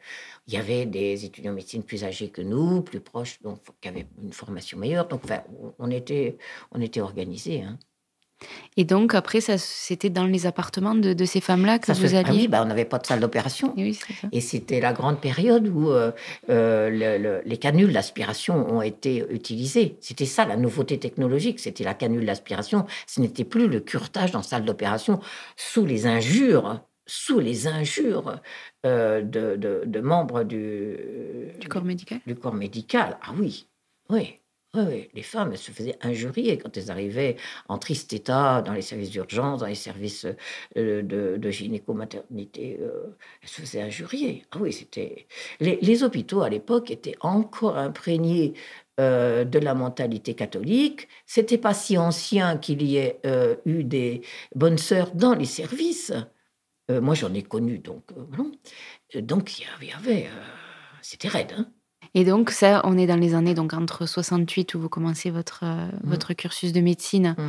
il 0.48 0.54
y 0.54 0.56
avait 0.56 0.86
des 0.86 1.24
étudiants 1.26 1.52
en 1.52 1.54
médecine 1.56 1.84
plus 1.84 2.04
âgés 2.04 2.30
que 2.30 2.42
nous, 2.42 2.82
plus 2.82 3.00
proches, 3.00 3.40
donc 3.42 3.60
qui 3.80 3.88
avaient 3.88 4.08
une 4.22 4.32
formation 4.32 4.78
meilleure. 4.78 5.08
Donc 5.08 5.22
on 5.78 5.90
était, 5.90 6.38
on 6.72 6.80
était 6.80 7.00
organisés. 7.02 7.62
hein. 7.62 7.78
Et 8.76 8.84
donc, 8.84 9.14
après, 9.14 9.40
ça, 9.40 9.58
c'était 9.58 10.10
dans 10.10 10.24
les 10.26 10.46
appartements 10.46 10.94
de, 10.94 11.12
de 11.12 11.24
ces 11.24 11.40
femmes-là 11.40 11.78
que 11.78 11.86
Ça 11.86 11.94
se 11.94 12.00
vous 12.06 12.14
ah 12.14 12.18
alliez 12.20 12.42
oui, 12.42 12.48
bah, 12.48 12.62
on 12.62 12.66
n'avait 12.66 12.84
pas 12.84 12.98
de 12.98 13.06
salle 13.06 13.20
d'opération. 13.20 13.74
Et 13.76 13.82
oui, 14.32 14.40
c'était 14.40 14.80
la 14.80 14.92
grande 14.92 15.20
période 15.20 15.68
où 15.68 15.90
euh, 15.90 16.12
euh, 16.48 16.88
le- 16.88 17.22
le- 17.22 17.42
les 17.44 17.56
canules 17.58 17.92
d'aspiration 17.92 18.72
ont 18.72 18.82
été 18.82 19.24
utilisées. 19.30 19.96
C'était 20.00 20.24
ça 20.26 20.44
la 20.46 20.56
nouveauté 20.56 20.98
technologique, 20.98 21.60
c'était 21.60 21.84
la 21.84 21.94
canule 21.94 22.24
d'aspiration. 22.24 22.86
Ce 23.06 23.20
n'était 23.20 23.44
plus 23.44 23.68
le 23.68 23.80
curetage 23.80 24.30
dans 24.30 24.42
salle 24.42 24.64
d'opération 24.64 25.20
sous 25.56 25.84
les 25.84 26.06
injures, 26.06 26.80
sous 27.06 27.40
les 27.40 27.66
injures 27.66 28.40
euh, 28.86 29.20
de, 29.20 29.56
de- 29.56 29.82
de 29.84 30.00
membres 30.00 30.44
du, 30.44 30.96
Du 31.60 31.68
corps 31.68 31.84
médical 31.84 32.20
du 32.26 32.34
corps 32.36 32.54
médical. 32.54 33.18
Ah 33.22 33.32
oui, 33.38 33.66
oui. 34.08 34.38
Oui, 34.74 35.10
les 35.14 35.22
femmes 35.24 35.50
elles 35.50 35.58
se 35.58 35.72
faisaient 35.72 35.98
injurier 36.00 36.56
quand 36.56 36.76
elles 36.76 36.92
arrivaient 36.92 37.34
en 37.68 37.76
triste 37.78 38.12
état 38.12 38.62
dans 38.62 38.72
les 38.72 38.82
services 38.82 39.10
d'urgence, 39.10 39.60
dans 39.60 39.66
les 39.66 39.74
services 39.74 40.26
euh, 40.76 41.02
de, 41.02 41.36
de 41.38 41.50
gynéco-maternité. 41.50 42.78
euh, 42.80 43.16
elles 43.42 43.48
se 43.48 43.60
faisaient 43.62 43.82
injurier. 43.82 44.44
Ah 44.52 44.58
oui, 44.60 44.72
c'était. 44.72 45.26
Les, 45.58 46.04
hôpitaux 46.04 46.42
à 46.42 46.48
l'époque 46.48 46.92
étaient 46.92 47.16
encore 47.20 47.78
imprégnés 47.78 48.54
euh, 49.00 49.44
de 49.44 49.58
la 49.58 49.74
mentalité 49.74 50.34
catholique. 50.34 51.08
C'était 51.26 51.58
pas 51.58 51.74
si 51.74 51.98
ancien 51.98 52.56
qu'il 52.56 52.82
y 52.82 52.96
ait 52.96 53.20
eu 53.66 53.82
des 53.82 54.22
bonnes 54.54 54.78
sœurs 54.78 55.10
dans 55.14 55.34
les 55.34 55.46
services. 55.46 56.12
Moi, 56.88 57.14
j'en 57.14 57.34
ai 57.34 57.42
connu, 57.42 57.78
donc 57.78 58.04
Donc 59.14 59.58
il 59.58 59.64
y 59.88 59.92
avait, 59.92 60.28
c'était 61.02 61.28
raide. 61.28 61.54
Hein 61.56 61.72
Et 62.14 62.24
donc, 62.24 62.50
ça, 62.50 62.80
on 62.84 62.98
est 62.98 63.06
dans 63.06 63.16
les 63.20 63.34
années, 63.34 63.54
donc 63.54 63.72
entre 63.72 64.06
68, 64.06 64.74
où 64.74 64.80
vous 64.80 64.88
commencez 64.88 65.30
votre, 65.30 65.60
euh, 65.64 65.86
votre 66.04 66.32
cursus 66.34 66.72
de 66.72 66.80
médecine, 66.80 67.34
Mm. 67.38 67.42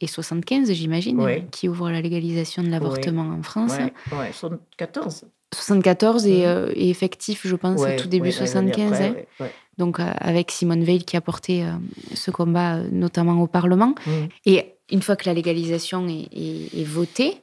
et 0.00 0.06
75, 0.06 0.72
j'imagine, 0.72 1.20
Oui. 1.20 1.44
qui 1.50 1.68
ouvre 1.68 1.90
la 1.90 2.00
légalisation 2.00 2.62
de 2.62 2.68
l'avortement 2.68 3.22
en 3.38 3.42
France. 3.42 3.72
Ouais, 3.76 3.92
ouais, 4.18 4.32
74. 4.32 5.24
74 5.54 6.26
et, 6.26 6.38
Mm. 6.40 6.44
euh, 6.46 6.72
et 6.74 6.90
effectif, 6.90 7.46
je 7.46 7.54
pense, 7.56 7.80
Ouais, 7.80 7.96
tout 7.96 8.08
début 8.08 8.28
ouais, 8.28 8.34
l'année 8.34 8.46
75. 8.46 8.92
après, 8.92 9.28
hein. 9.40 9.46
Donc, 9.78 10.00
euh, 10.00 10.04
avec 10.18 10.50
Simone 10.50 10.82
Veil 10.84 11.04
qui 11.04 11.16
a 11.16 11.20
porté 11.20 11.62
euh, 11.64 11.72
ce 12.14 12.30
combat, 12.30 12.80
notamment 12.90 13.40
au 13.42 13.46
Parlement. 13.46 13.94
Mm. 14.06 14.10
Et 14.46 14.72
une 14.90 15.02
fois 15.02 15.16
que 15.16 15.26
la 15.26 15.34
légalisation 15.34 16.06
est, 16.08 16.28
est- 16.32 16.80
est 16.80 16.84
votée, 16.84 17.42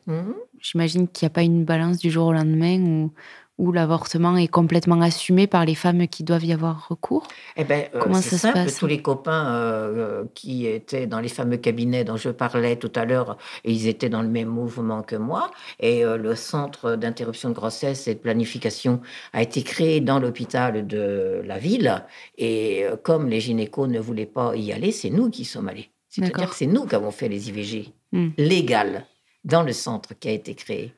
j'imagine 0.59 1.07
qu'il 1.07 1.25
n'y 1.25 1.31
a 1.31 1.33
pas 1.33 1.43
une 1.43 1.63
balance 1.65 1.97
du 1.97 2.09
jour 2.09 2.27
au 2.27 2.33
lendemain 2.33 2.79
où, 2.81 3.11
où 3.57 3.71
l'avortement 3.71 4.35
est 4.35 4.47
complètement 4.47 4.99
assumé 5.01 5.47
par 5.47 5.65
les 5.65 5.75
femmes 5.75 6.07
qui 6.07 6.23
doivent 6.23 6.45
y 6.45 6.53
avoir 6.53 6.87
recours. 6.89 7.27
Eh 7.55 7.63
ben, 7.63 7.85
euh, 7.93 7.99
Comment 7.99 8.15
c'est 8.15 8.29
ça 8.29 8.35
se 8.35 8.41
simple, 8.41 8.53
passe 8.55 8.77
Tous 8.77 8.87
les 8.87 9.01
copains 9.01 9.53
euh, 9.53 9.95
euh, 9.95 10.23
qui 10.33 10.65
étaient 10.65 11.07
dans 11.07 11.19
les 11.19 11.29
fameux 11.29 11.57
cabinets 11.57 12.03
dont 12.03 12.17
je 12.17 12.29
parlais 12.29 12.75
tout 12.75 12.91
à 12.95 13.05
l'heure, 13.05 13.37
ils 13.63 13.87
étaient 13.87 14.09
dans 14.09 14.21
le 14.21 14.27
même 14.27 14.49
mouvement 14.49 15.03
que 15.03 15.15
moi. 15.15 15.51
Et 15.79 16.03
euh, 16.03 16.17
le 16.17 16.35
centre 16.35 16.95
d'interruption 16.95 17.49
de 17.49 17.55
grossesse 17.55 18.07
et 18.07 18.15
de 18.15 18.19
planification 18.19 19.01
a 19.33 19.41
été 19.41 19.63
créé 19.63 20.01
dans 20.01 20.19
l'hôpital 20.19 20.85
de 20.87 21.41
la 21.45 21.57
ville. 21.59 22.03
Et 22.37 22.85
comme 23.03 23.29
les 23.29 23.39
gynécos 23.39 23.87
ne 23.87 23.99
voulaient 23.99 24.25
pas 24.25 24.55
y 24.55 24.71
aller, 24.71 24.91
c'est 24.91 25.09
nous 25.09 25.29
qui 25.29 25.45
sommes 25.45 25.67
allés. 25.69 25.89
C'est-à-dire 26.09 26.49
que 26.49 26.55
c'est 26.55 26.67
nous 26.67 26.85
qui 26.85 26.95
avons 26.95 27.11
fait 27.11 27.27
les 27.27 27.49
IVG 27.49 27.93
Hmm. 28.13 28.29
légales 28.37 29.07
dans 29.43 29.63
le 29.63 29.73
centre 29.73 30.13
qui 30.13 30.29
a 30.29 30.31
été 30.31 30.53
créé. 30.53 30.93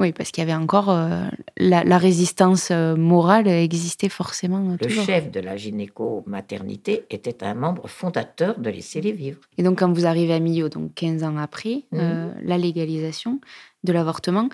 Oui, 0.00 0.12
parce 0.12 0.30
qu'il 0.30 0.42
y 0.42 0.50
avait 0.50 0.54
encore 0.60 0.88
euh, 0.90 1.28
la, 1.58 1.84
la 1.84 1.98
résistance 1.98 2.70
euh, 2.70 2.96
morale 2.96 3.46
existait 3.48 4.08
forcément 4.08 4.66
euh, 4.70 4.72
Le 4.72 4.78
toujours. 4.78 5.04
chef 5.04 5.30
de 5.30 5.40
la 5.40 5.56
gynéco-maternité 5.56 7.04
était 7.10 7.44
un 7.44 7.54
membre 7.54 7.86
fondateur 7.88 8.58
de 8.58 8.70
Laissez-les 8.70 9.12
vivre. 9.12 9.40
Et 9.58 9.62
donc, 9.62 9.78
quand 9.80 9.92
vous 9.92 10.06
arrivez 10.06 10.32
à 10.32 10.40
Millau, 10.40 10.68
donc 10.68 10.94
15 10.94 11.22
ans 11.22 11.36
après, 11.36 11.84
Mhm. 11.92 12.00
euh, 12.00 12.32
la 12.42 12.56
légalisation 12.58 13.40
de 13.84 13.92
l'avortement, 13.92 14.48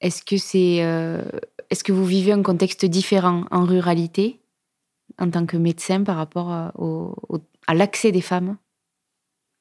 est-ce 0.00 0.22
que, 0.22 0.36
c'est, 0.38 0.82
euh, 0.82 1.22
est-ce 1.70 1.84
que 1.84 1.92
vous 1.92 2.04
vivez 2.06 2.32
un 2.32 2.42
contexte 2.42 2.84
différent 2.86 3.44
en 3.50 3.64
ruralité 3.64 4.40
en 5.20 5.30
tant 5.30 5.46
que 5.46 5.56
médecin 5.56 6.02
par 6.04 6.16
rapport 6.16 6.50
à, 6.50 6.72
au- 6.76 7.14
au- 7.28 7.38
à 7.66 7.74
l'accès 7.74 8.12
des 8.12 8.20
femmes 8.22 8.56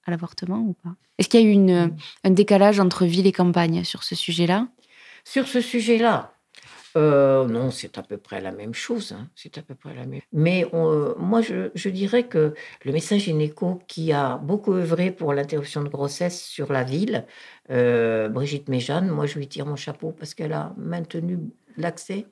à 0.06 0.12
l'avortement 0.12 0.60
ou 0.60 0.74
pas? 0.74 0.96
Est-ce 1.18 1.30
qu'il 1.30 1.42
y 1.42 1.44
a 1.44 1.48
eu 1.48 1.52
une, 1.52 1.86
Mhm. 1.88 1.96
un 2.26 2.30
décalage 2.32 2.80
entre 2.80 3.06
ville 3.06 3.28
et 3.28 3.32
campagne 3.32 3.84
sur 3.84 4.04
ce 4.04 4.16
sujet-là? 4.16 4.68
Sur 5.24 5.48
ce 5.48 5.62
sujet-là, 5.62 6.34
euh, 6.96 7.48
non, 7.48 7.72
c'est 7.72 7.98
à 7.98 8.04
peu 8.04 8.18
près 8.18 8.40
la 8.42 8.52
même 8.52 8.74
chose. 8.74 9.14
hein, 9.14 9.30
C'est 9.36 9.58
à 9.58 9.62
peu 9.62 9.76
près 9.76 9.96
la 9.96 10.06
même. 10.06 10.22
Mais 10.32 10.68
on- 10.74 11.16
moi, 11.18 11.42
je, 11.42 11.90
dirais 11.90 12.28
que 12.28 12.54
le 12.84 12.92
médecin 12.92 13.18
gynéco 13.18 13.82
qui 13.88 14.12
a 14.12 14.38
beaucoup 14.38 14.74
œuvré 14.74 15.12
pour 15.12 15.34
l'interruption 15.34 15.84
de 15.84 15.90
grossesse 15.90 16.44
sur 16.44 16.72
la 16.72 16.84
ville, 16.84 17.26
euh, 17.72 18.30
Brigitte 18.30 18.70
Méjeanne, 18.70 19.10
moi, 19.10 19.26
je 19.26 19.40
lui 19.40 19.48
tire 19.48 19.66
mon 19.66 19.76
chapeau 19.76 20.12
parce 20.12 20.34
qu'elle 20.34 20.54
a 20.54 20.74
maintenu 20.78 21.40
l'accès 21.78 22.28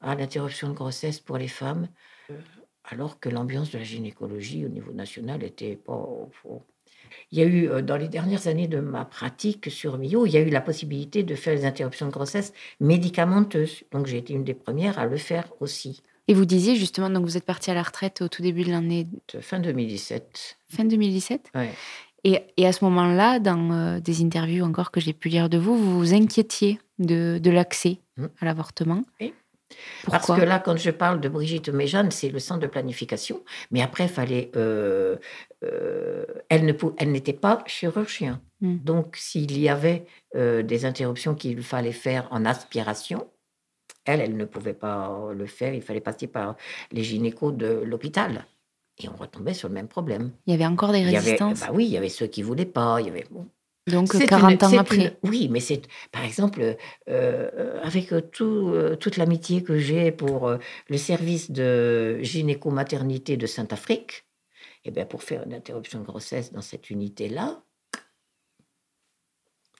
à 0.00 0.14
l'interruption 0.14 0.68
de 0.68 0.74
grossesse 0.74 1.20
pour 1.20 1.36
les 1.36 1.48
femmes, 1.48 1.88
euh, 2.30 2.38
alors 2.84 3.20
que 3.20 3.28
l'ambiance 3.28 3.70
de 3.70 3.78
la 3.78 3.84
gynécologie 3.84 4.64
au 4.64 4.68
niveau 4.68 4.92
national 4.92 5.40
n'était 5.40 5.76
pas. 5.76 6.08
Il 7.30 7.38
y 7.38 7.42
a 7.42 7.44
eu, 7.46 7.68
euh, 7.68 7.82
dans 7.82 7.96
les 7.96 8.08
dernières 8.08 8.46
années 8.46 8.68
de 8.68 8.80
ma 8.80 9.04
pratique 9.04 9.70
sur 9.70 9.98
Millau, 9.98 10.26
il 10.26 10.32
y 10.32 10.36
a 10.36 10.40
eu 10.40 10.50
la 10.50 10.60
possibilité 10.60 11.22
de 11.22 11.34
faire 11.34 11.54
les 11.54 11.64
interruptions 11.64 12.06
de 12.06 12.12
grossesse 12.12 12.52
médicamenteuses. 12.80 13.84
Donc 13.92 14.06
j'ai 14.06 14.18
été 14.18 14.32
une 14.32 14.44
des 14.44 14.54
premières 14.54 14.98
à 14.98 15.06
le 15.06 15.16
faire 15.16 15.44
aussi. 15.60 16.02
Et 16.28 16.34
vous 16.34 16.44
disiez 16.44 16.76
justement, 16.76 17.10
donc 17.10 17.24
vous 17.24 17.36
êtes 17.36 17.44
parti 17.44 17.70
à 17.70 17.74
la 17.74 17.82
retraite 17.82 18.22
au 18.22 18.28
tout 18.28 18.42
début 18.42 18.62
de 18.64 18.70
l'année 18.70 19.06
De 19.34 19.40
Fin 19.40 19.58
2017. 19.58 20.56
fin 20.68 20.84
2017 20.84 21.50
Ouais. 21.54 21.70
Et, 22.24 22.38
et 22.56 22.66
à 22.68 22.72
ce 22.72 22.84
moment-là, 22.84 23.40
dans 23.40 23.72
euh, 23.72 23.98
des 24.00 24.22
interviews 24.22 24.64
encore 24.64 24.92
que 24.92 25.00
j'ai 25.00 25.12
pu 25.12 25.28
lire 25.28 25.48
de 25.48 25.58
vous, 25.58 25.76
vous 25.76 25.98
vous 25.98 26.14
inquiétiez 26.14 26.78
de, 26.98 27.38
de 27.42 27.50
l'accès 27.50 27.98
Mm. 28.18 28.26
à 28.40 28.44
l'avortement. 28.44 29.02
Oui. 29.22 29.32
Pourquoi? 30.04 30.18
Parce 30.20 30.40
que 30.40 30.44
là, 30.44 30.58
quand 30.58 30.76
je 30.76 30.90
parle 30.90 31.20
de 31.20 31.28
Brigitte 31.28 31.68
Méjeanne, 31.68 32.10
c'est 32.10 32.28
le 32.30 32.38
centre 32.38 32.60
de 32.60 32.66
planification. 32.66 33.42
Mais 33.70 33.82
après, 33.82 34.08
fallait. 34.08 34.50
euh, 34.56 35.16
euh, 35.64 36.24
elle 36.48 36.64
ne 36.66 36.72
pou- 36.72 36.94
elle 36.98 37.12
n'était 37.12 37.32
pas 37.32 37.62
chirurgien. 37.66 38.40
Mm. 38.60 38.76
Donc, 38.78 39.16
s'il 39.16 39.58
y 39.58 39.68
avait 39.68 40.06
euh, 40.34 40.62
des 40.62 40.84
interruptions 40.84 41.34
qu'il 41.34 41.62
fallait 41.62 41.92
faire 41.92 42.26
en 42.30 42.44
aspiration, 42.44 43.28
elle, 44.04 44.20
elle 44.20 44.36
ne 44.36 44.44
pouvait 44.44 44.74
pas 44.74 45.30
le 45.32 45.46
faire. 45.46 45.74
Il 45.74 45.82
fallait 45.82 46.00
passer 46.00 46.26
par 46.26 46.56
les 46.90 47.04
gynécos 47.04 47.52
de 47.52 47.82
l'hôpital. 47.84 48.46
Et 48.98 49.08
on 49.08 49.16
retombait 49.16 49.54
sur 49.54 49.68
le 49.68 49.74
même 49.74 49.88
problème. 49.88 50.32
Il 50.46 50.50
y 50.50 50.54
avait 50.54 50.66
encore 50.66 50.92
des 50.92 50.98
Il 50.98 51.04
y 51.10 51.16
avait, 51.16 51.18
résistances? 51.18 51.60
bah 51.60 51.70
oui, 51.72 51.86
il 51.86 51.90
y 51.92 51.96
avait 51.96 52.08
ceux 52.08 52.26
qui 52.26 52.42
voulaient 52.42 52.66
pas. 52.66 53.00
Il 53.00 53.06
y 53.06 53.10
avait, 53.10 53.26
bon, 53.30 53.46
donc 53.88 54.12
c'est 54.12 54.26
40 54.26 54.52
une- 54.62 54.64
ans 54.64 54.78
après. 54.78 55.18
une- 55.22 55.28
oui, 55.30 55.48
mais 55.50 55.60
c'est, 55.60 55.82
par 56.12 56.24
exemple, 56.24 56.76
euh, 57.08 57.80
avec 57.82 58.12
tout, 58.32 58.68
euh, 58.68 58.96
toute 58.96 59.16
l'amitié 59.16 59.62
que 59.62 59.78
j'ai 59.78 60.12
pour 60.12 60.48
euh, 60.48 60.58
le 60.88 60.96
service 60.98 61.50
de 61.50 62.18
gynéco-maternité 62.22 63.36
de 63.36 63.46
Sainte-Afrique, 63.46 64.24
Et 64.84 64.90
bien, 64.90 65.06
pour 65.06 65.22
faire 65.22 65.44
une 65.46 65.54
interruption 65.54 66.00
de 66.00 66.04
grossesse 66.04 66.52
dans 66.52 66.60
cette 66.62 66.90
unité-là, 66.90 67.62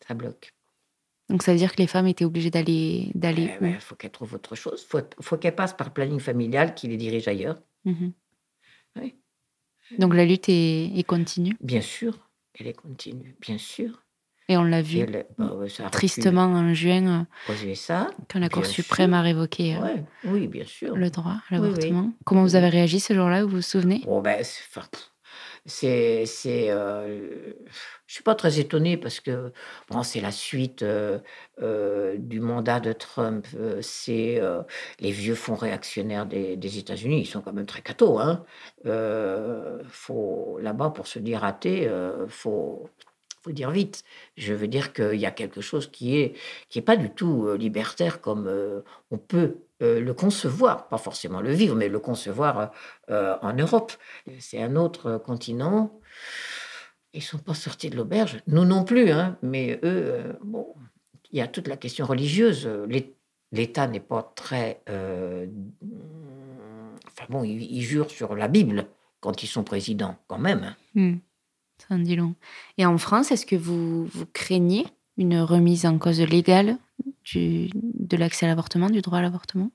ça 0.06 0.14
bloque. 0.14 0.52
Donc 1.28 1.42
ça 1.42 1.52
veut 1.52 1.58
dire 1.58 1.72
que 1.74 1.80
les 1.82 1.86
femmes 1.88 2.06
étaient 2.08 2.24
obligées 2.24 2.50
d'aller 2.50 3.10
d'aller 3.14 3.50
Il 3.54 3.58
ben, 3.60 3.80
faut 3.80 3.94
qu'elles 3.94 4.10
trouvent 4.10 4.34
autre 4.34 4.54
chose. 4.54 4.82
Il 4.84 4.88
faut, 4.90 5.00
faut 5.20 5.38
qu'elles 5.38 5.54
passent 5.56 5.76
par 5.76 5.88
le 5.88 5.92
planning 5.92 6.20
familial 6.20 6.74
qui 6.74 6.88
les 6.88 6.96
dirige 6.96 7.26
ailleurs. 7.28 7.60
Mhm. 7.84 8.12
Donc 9.98 10.14
la 10.14 10.24
lutte 10.24 10.48
est, 10.48 10.96
est, 10.98 11.02
continue? 11.04 11.56
Bien 11.60 11.80
sûr, 11.80 12.30
elle 12.58 12.66
est 12.66 12.74
continue, 12.74 13.36
bien 13.40 13.58
sûr. 13.58 14.02
Et 14.48 14.56
on 14.56 14.64
l'a 14.64 14.82
vu 14.82 15.06
bah, 15.38 15.56
tristement 15.90 16.42
en 16.42 16.74
juin, 16.74 17.26
ça, 17.74 18.10
quand 18.28 18.40
la 18.40 18.48
Cour 18.48 18.66
suprême 18.66 19.14
a 19.14 19.22
révoqué 19.22 19.76
euh, 19.76 19.96
oui, 20.24 20.48
bien 20.48 20.64
sûr. 20.64 20.96
le 20.96 21.10
droit 21.10 21.36
à 21.48 21.54
l'avortement. 21.54 22.12
Comment 22.24 22.42
vous 22.42 22.56
avez 22.56 22.68
réagi 22.68 23.00
ce 23.00 23.14
jour-là, 23.14 23.44
vous 23.44 23.50
vous 23.50 23.62
souvenez? 23.62 24.02
Oh, 24.06 24.20
ben, 24.20 24.44
c'est, 25.66 26.26
c'est, 26.26 26.70
euh, 26.70 27.52
je 28.06 28.14
suis 28.14 28.24
pas 28.24 28.34
très 28.34 28.58
étonnée 28.58 28.96
parce 28.96 29.20
que 29.20 29.52
bon, 29.90 30.02
c'est 30.02 30.20
la 30.20 30.32
suite 30.32 30.82
euh, 30.82 31.20
euh, 31.62 32.16
du 32.18 32.40
mandat 32.40 32.80
de 32.80 32.92
Trump. 32.92 33.46
c'est 33.80 34.40
les 35.00 35.10
vieux 35.12 35.34
fonds 35.34 35.54
réactionnaires 35.54 36.26
des, 36.26 36.78
États-Unis. 36.78 37.20
Ils 37.20 37.26
sont 37.26 37.42
quand 37.42 37.52
même 37.52 37.66
très 37.66 37.82
cathos. 37.82 38.18
Hein. 38.18 38.44
faut 39.88 40.58
là-bas 40.60 40.90
pour 40.90 41.06
se 41.06 41.18
dire 41.18 41.44
athée, 41.44 41.88
faut 42.28 42.88
faut 43.42 43.52
dire 43.52 43.70
vite. 43.72 44.04
Je 44.36 44.54
veux 44.54 44.68
dire 44.68 44.92
qu'il 44.92 45.16
y 45.16 45.26
a 45.26 45.32
quelque 45.32 45.60
chose 45.60 45.90
qui 45.90 46.16
est 46.18 46.34
qui 46.68 46.78
est 46.78 46.82
pas 46.82 46.96
du 46.96 47.10
tout 47.10 47.54
libertaire 47.54 48.20
comme 48.20 48.48
on 49.10 49.18
peut 49.18 49.58
le 49.82 50.12
concevoir, 50.14 50.88
pas 50.88 50.98
forcément 50.98 51.40
le 51.40 51.52
vivre, 51.52 51.74
mais 51.76 51.88
le 51.88 51.98
concevoir 51.98 52.72
euh, 53.10 53.36
en 53.42 53.52
Europe. 53.52 53.92
C'est 54.38 54.62
un 54.62 54.76
autre 54.76 55.18
continent. 55.18 56.00
Ils 57.14 57.22
sont 57.22 57.38
pas 57.38 57.54
sortis 57.54 57.90
de 57.90 57.96
l'auberge, 57.96 58.40
nous 58.46 58.64
non 58.64 58.84
plus, 58.84 59.10
hein, 59.10 59.36
mais 59.42 59.78
eux, 59.82 60.14
euh, 60.14 60.32
bon, 60.42 60.74
il 61.30 61.38
y 61.38 61.40
a 61.42 61.48
toute 61.48 61.68
la 61.68 61.76
question 61.76 62.06
religieuse. 62.06 62.68
L'État 63.52 63.86
n'est 63.86 64.00
pas 64.00 64.32
très. 64.34 64.82
enfin 67.06 67.26
bon, 67.28 67.44
ils, 67.44 67.82
jurent 67.82 68.10
sur 68.10 68.34
la 68.34 68.48
Bible 68.48 68.86
quand 69.20 69.42
ils 69.42 69.48
sont 69.48 69.64
présidents, 69.64 70.16
quand 70.26 70.38
même. 70.38 70.62
Hein. 70.64 70.76
Hmm. 70.94 71.18
Ça 71.78 71.94
en 71.94 71.98
dit 71.98 72.16
long. 72.16 72.34
Et 72.78 72.86
en 72.86 72.96
France, 72.98 73.32
est-ce 73.32 73.46
que 73.46 73.56
vous 73.56 74.08
craignez 74.32 74.86
une 75.16 75.40
remise 75.40 75.84
en 75.84 75.98
cause 75.98 76.20
légale? 76.20 76.78
De 77.34 78.16
l'accès 78.16 78.46
à 78.46 78.48
l'avortement, 78.48 78.90
du 78.90 79.00
droit 79.00 79.18
à 79.18 79.22
l'avortement? 79.22 79.70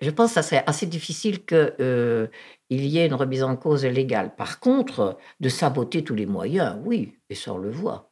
Je 0.00 0.10
pense 0.10 0.30
que 0.30 0.34
ça 0.34 0.42
serait 0.42 0.64
assez 0.66 0.86
difficile 0.86 1.44
qu'il 1.44 1.74
euh, 1.80 2.26
y 2.70 2.98
ait 2.98 3.06
une 3.06 3.14
remise 3.14 3.42
en 3.42 3.56
cause 3.56 3.84
légale. 3.84 4.34
Par 4.34 4.60
contre, 4.60 5.18
de 5.40 5.48
saboter 5.48 6.04
tous 6.04 6.14
les 6.14 6.26
moyens, 6.26 6.78
oui, 6.84 7.14
et 7.30 7.34
ça 7.34 7.52
on 7.52 7.58
le 7.58 7.70
voit. 7.70 8.10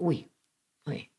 Oui, 0.00 0.28
oui. 0.86 1.10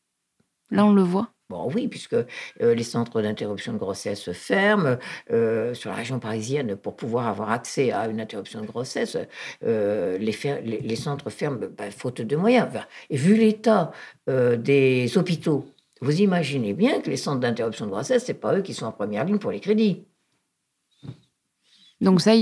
Là, 0.70 0.84
on 0.84 0.92
le 0.92 1.02
voit? 1.02 1.30
Bon, 1.48 1.68
oui, 1.74 1.88
puisque 1.88 2.14
euh, 2.14 2.26
les 2.60 2.84
centres 2.84 3.20
d'interruption 3.22 3.72
de 3.72 3.78
grossesse 3.78 4.20
se 4.20 4.32
ferment 4.32 4.96
euh, 5.32 5.74
sur 5.74 5.90
la 5.90 5.96
région 5.96 6.20
parisienne 6.20 6.76
pour 6.76 6.94
pouvoir 6.94 7.26
avoir 7.26 7.50
accès 7.50 7.90
à 7.90 8.06
une 8.06 8.20
interruption 8.20 8.60
de 8.60 8.66
grossesse. 8.66 9.16
les, 9.62 10.20
les, 10.20 10.96
centres 10.96 11.28
ferment 11.30 11.66
ben, 11.76 11.90
faute 11.90 12.20
de 12.20 12.36
moyens. 12.36 12.68
et 13.10 13.16
vu 13.16 13.34
l'état 13.34 13.90
des 14.28 15.18
hôpitaux 15.18 15.66
vous 16.00 16.20
imaginez 16.22 16.72
bien 16.72 17.00
que 17.00 17.10
les 17.10 17.16
centres 17.16 17.40
d'interruption 17.40 17.86
de 17.86 17.90
grossesse, 17.90 18.24
c'est 18.24 18.34
pas 18.34 18.56
eux 18.56 18.62
qui 18.62 18.74
sont 18.74 18.86
en 18.86 18.92
première 18.92 19.24
ligne 19.24 19.38
pour 19.38 19.50
les 19.50 19.60
crédits. 19.60 20.04
Donc 22.00 22.20
ça, 22.20 22.32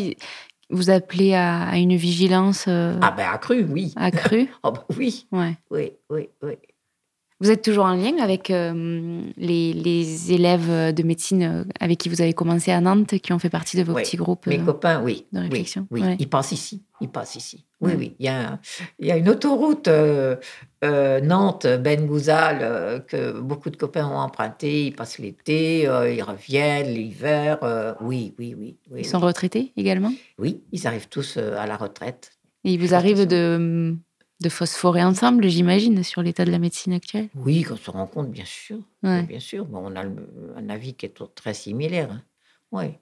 vous 0.71 0.91
appelez 0.91 1.35
à, 1.35 1.77
une 1.77 1.97
vigilance 1.97 2.67
euh, 2.69 2.99
Ah 3.03 3.11
ben 3.11 3.27
accrue, 3.33 3.65
oui. 3.69 3.93
Accrue 3.97 4.49
Ah 4.63 4.71
ben 4.71 4.85
oui. 4.97 5.27
Ouais. 5.33 5.57
Oui, 5.71 5.93
oui, 6.11 6.29
oui. 6.43 6.53
Vous 7.41 7.51
êtes 7.51 7.63
toujours 7.63 7.85
en 7.85 7.95
lien 7.95 8.17
avec 8.19 8.51
euh, 8.51 9.23
les, 9.37 10.33
élèves 10.33 10.93
de 10.93 11.03
médecine 11.05 11.43
euh, 11.43 11.65
avec 11.79 11.99
qui 11.99 12.09
vous 12.09 12.21
avez 12.21 12.33
commencé 12.33 12.73
à 12.73 12.81
Nantes, 12.81 13.19
qui 13.19 13.33
ont 13.33 13.39
fait 13.39 13.51
partie 13.51 13.77
de 13.77 13.85
vos 13.85 13.95
petits 13.95 14.17
groupes 14.17 14.47
Mes 14.47 14.59
copains, 14.59 15.03
oui. 15.03 15.27
De 15.33 15.41
réflexion. 15.41 15.87
Oui, 15.91 16.03
ils 16.19 16.29
passent 16.29 16.53
ici. 16.53 16.83
Ils 17.01 17.09
passent 17.09 17.37
ici. 17.37 17.65
Oui, 17.81 17.93
oui. 17.97 18.17
Il 18.19 18.27
y, 18.27 18.29
a, 18.29 18.59
il 18.99 19.07
y 19.07 19.13
a 19.13 19.17
une 19.17 19.29
autoroute 19.29 19.87
euh, 19.87 20.37
Nantes-Ben 20.83 22.07
Gouzal 22.07 23.05
que 23.07 23.39
beaucoup 23.41 23.71
de 23.71 23.77
copains 23.77 24.07
ont 24.07 24.19
emprunté. 24.19 24.87
Ils 24.87 24.95
passent 24.97 25.19
l'été, 25.19 25.83
ils 25.83 26.23
reviennent 26.23 26.93
l'hiver. 26.93 27.59
oui, 28.01 28.35
oui, 28.39 28.55
oui, 28.59 28.77
Ils 28.97 29.05
sont 29.07 29.21
retraités 29.21 29.73
également? 29.77 30.13
Oui, 30.39 30.61
ils 30.73 30.87
arrivent 30.89 31.09
tous 31.09 31.37
à 31.37 31.67
la 31.67 31.77
retraite. 31.77 32.33
Et 32.65 32.73
il 32.73 32.81
vous 32.81 32.95
arrive 32.95 33.27
de 33.27 33.97
de 34.41 34.49
phosphorer 34.49 35.03
ensemble, 35.03 35.49
j'imagine, 35.49 36.03
sur 36.05 36.23
l'état 36.23 36.45
de 36.45 36.51
la 36.51 36.59
médecine 36.59 36.93
actuelle? 36.93 37.29
Oui, 37.35 37.63
quand 37.63 37.75
on 37.75 37.77
se 37.77 37.91
rend 37.91 38.07
compte, 38.07 38.31
bien 38.31 38.45
sûr. 38.45 38.79
Bien 39.03 39.41
sûr. 39.41 39.65
Bon, 39.65 39.83
on 39.85 39.97
a 39.97 40.05
un 40.05 40.69
avis 40.69 40.95
qui 40.95 41.07
est 41.07 41.35
très 41.35 41.55
similaire. 41.55 42.11
Hein. 42.13 42.23
Ouais. 42.71 43.01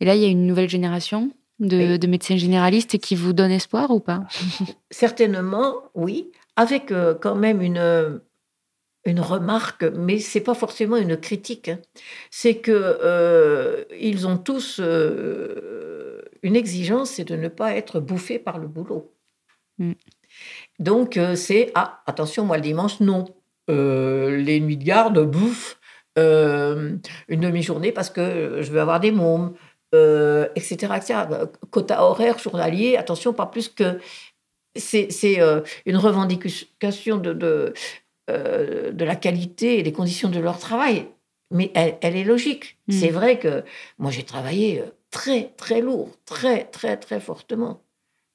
Et 0.00 0.04
là, 0.04 0.16
il 0.16 0.22
y 0.22 0.24
a 0.24 0.28
une 0.28 0.46
nouvelle 0.46 0.68
génération 0.68 1.30
de, 1.60 2.06
médecins 2.06 2.36
généralistes 2.36 2.98
qui 2.98 3.14
vous 3.14 3.32
donne 3.32 3.50
espoir 3.50 3.90
ou 3.90 4.00
pas? 4.00 4.24
Certainement, 4.90 5.74
oui, 5.94 6.30
avec 6.56 6.90
euh, 6.90 7.14
quand 7.14 7.34
même 7.34 7.62
une, 7.62 8.20
une 9.04 9.20
remarque, 9.20 9.84
mais 9.84 10.18
c'est 10.18 10.40
pas 10.40 10.54
forcément 10.54 10.96
une 10.96 11.16
critique. 11.16 11.68
Hein. 11.68 11.78
C'est 12.30 12.56
que 12.56 12.72
euh, 12.72 13.84
ils 13.98 14.26
ont 14.26 14.38
tous 14.38 14.80
euh, 14.82 16.22
une 16.42 16.56
exigence, 16.56 17.12
c'est 17.12 17.24
de 17.24 17.36
ne 17.36 17.48
pas 17.48 17.76
être 17.76 18.00
bouffés 18.00 18.38
par 18.38 18.58
le 18.58 18.68
boulot. 18.68 19.12
Mm. 19.78 19.92
Donc, 20.78 21.20
c'est 21.36 21.70
ah, 21.74 22.02
attention, 22.06 22.44
moi 22.44 22.56
le 22.56 22.62
dimanche, 22.62 23.00
non. 23.00 23.26
Les 23.68 24.60
nuits 24.60 24.76
de 24.76 24.84
garde, 24.84 25.18
bouffe, 25.20 25.78
euh, 26.18 26.96
une 27.28 27.40
demi-journée 27.40 27.90
parce 27.90 28.10
que 28.10 28.58
je 28.60 28.70
veux 28.70 28.80
avoir 28.80 29.00
des 29.00 29.12
mômes, 29.12 29.54
etc., 29.92 30.92
etc. 30.96 31.14
Quota 31.70 32.02
horaire 32.04 32.38
journalier, 32.38 32.96
attention, 32.96 33.32
pas 33.32 33.46
plus 33.46 33.68
que. 33.68 33.98
C'est 34.74 35.08
une 35.84 35.96
revendication 35.96 37.18
de, 37.18 37.34
de, 37.34 37.74
de, 38.28 39.04
la 39.04 39.16
qualité 39.16 39.78
et 39.78 39.82
des 39.82 39.92
conditions 39.92 40.30
de 40.30 40.40
leur 40.40 40.58
travail. 40.58 41.08
Mais 41.50 41.70
elle, 41.74 42.16
est 42.16 42.24
logique. 42.24 42.78
Mmh. 42.88 42.92
C'est 42.92 43.10
vrai 43.10 43.38
que 43.38 43.64
moi, 43.98 44.10
j'ai 44.10 44.22
travaillé 44.22 44.82
très, 45.10 45.52
très 45.56 45.80
lourd, 45.80 46.10
très, 46.24 46.64
très, 46.64 46.96
très 46.96 47.20
fortement. 47.20 47.82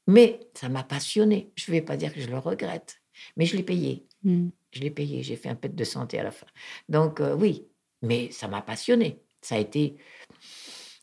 Mais 0.07 0.39
ça 0.53 0.69
m'a 0.69 0.83
passionné. 0.83 1.51
Je 1.55 1.69
ne 1.69 1.75
vais 1.75 1.81
pas 1.81 1.97
dire 1.97 2.13
que 2.13 2.21
je 2.21 2.29
le 2.29 2.37
regrette, 2.37 3.01
mais 3.35 3.45
je 3.45 3.57
l'ai 3.57 3.63
payé. 3.63 4.07
Hmm. 4.23 4.49
Je 4.71 4.79
l'ai 4.79 4.89
payé. 4.89 5.21
J'ai 5.21 5.35
fait 5.35 5.49
un 5.49 5.55
pet 5.55 5.75
de 5.75 5.83
santé 5.83 6.17
à 6.17 6.23
la 6.23 6.31
fin. 6.31 6.47
Donc 6.87 7.19
euh, 7.19 7.35
oui, 7.35 7.67
mais 8.01 8.31
ça 8.31 8.47
m'a 8.47 8.61
passionné. 8.61 9.19
Ça 9.41 9.55
a 9.55 9.59
été, 9.59 9.97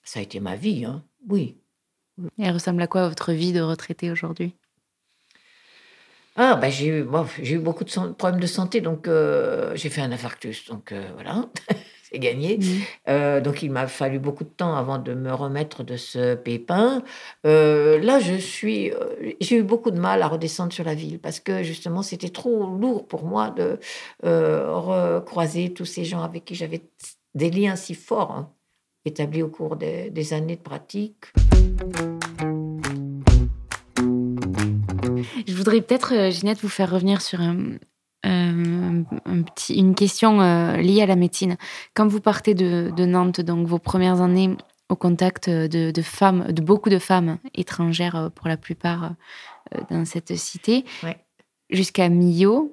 ça 0.04 0.20
a 0.20 0.22
été 0.22 0.40
ma 0.40 0.56
vie, 0.56 0.84
hein. 0.84 1.02
Oui. 1.28 1.56
Et 2.38 2.44
elle 2.44 2.52
ressemble 2.52 2.80
à 2.82 2.86
quoi 2.86 3.08
votre 3.08 3.32
vie 3.32 3.52
de 3.52 3.60
retraité 3.60 4.10
aujourd'hui? 4.10 4.54
Ah, 6.36 6.56
ben 6.56 6.68
j'ai 6.68 6.88
eu, 6.88 7.06
j'ai 7.42 7.54
eu 7.54 7.58
beaucoup 7.58 7.84
de 7.84 8.12
problèmes 8.12 8.40
de 8.40 8.46
santé, 8.46 8.80
donc 8.80 9.06
euh, 9.06 9.72
j'ai 9.76 9.88
fait 9.88 10.00
un 10.00 10.10
infarctus, 10.10 10.66
donc 10.66 10.92
euh, 10.92 11.08
voilà. 11.14 11.48
gagné. 12.14 12.58
Mmh. 12.58 12.62
Euh, 13.08 13.40
donc 13.40 13.64
il 13.64 13.72
m'a 13.72 13.88
fallu 13.88 14.20
beaucoup 14.20 14.44
de 14.44 14.48
temps 14.48 14.76
avant 14.76 14.98
de 14.98 15.14
me 15.14 15.34
remettre 15.34 15.82
de 15.82 15.96
ce 15.96 16.36
pépin. 16.36 17.02
Là, 17.42 18.20
je 18.20 18.34
suis, 18.34 18.92
j'ai 19.40 19.56
eu 19.56 19.62
beaucoup 19.64 19.90
de 19.90 19.98
mal 19.98 20.22
à 20.22 20.28
redescendre 20.28 20.72
sur 20.72 20.84
la 20.84 20.94
ville 20.94 21.18
parce 21.18 21.40
que 21.40 21.64
justement 21.64 22.02
c'était 22.02 22.28
trop 22.28 22.66
lourd 22.78 23.08
pour 23.08 23.24
moi 23.24 23.50
de 23.50 23.80
recroiser 24.22 25.74
tous 25.74 25.86
ces 25.86 26.04
gens 26.04 26.22
avec 26.22 26.44
qui 26.44 26.54
j'avais 26.54 26.82
des 27.34 27.50
liens 27.50 27.74
si 27.74 27.96
forts 27.96 28.30
hein, 28.30 28.53
établis 29.04 29.42
au 29.42 29.48
cours 29.48 29.76
des, 29.76 30.10
des 30.10 30.32
années 30.32 30.56
de 30.56 30.62
pratique. 30.62 31.32
Je 35.46 35.54
voudrais 35.54 35.80
peut-être, 35.80 36.30
Ginette, 36.30 36.60
vous 36.60 36.68
faire 36.68 36.90
revenir 36.90 37.20
sur 37.20 37.40
un, 37.40 37.78
euh, 38.26 39.02
un 39.26 39.42
petit, 39.42 39.74
une 39.74 39.94
question 39.94 40.40
euh, 40.40 40.76
liée 40.78 41.02
à 41.02 41.06
la 41.06 41.16
médecine. 41.16 41.56
Quand 41.92 42.06
vous 42.06 42.20
partez 42.20 42.54
de, 42.54 42.90
Nantes, 43.04 43.40
donc 43.40 43.66
vos 43.66 43.78
premières 43.78 44.22
années 44.22 44.56
au 44.88 44.96
contact 44.96 45.50
de, 45.50 46.02
femmes, 46.02 46.52
de 46.52 46.62
beaucoup 46.62 46.88
de 46.88 46.98
femmes 46.98 47.38
étrangères 47.54 48.16
euh, 48.16 48.28
pour 48.30 48.48
la 48.48 48.56
plupart 48.56 49.14
dans 49.90 50.04
cette 50.04 50.36
cité, 50.36 50.84
jusqu'à 51.70 52.08
Millau, 52.08 52.72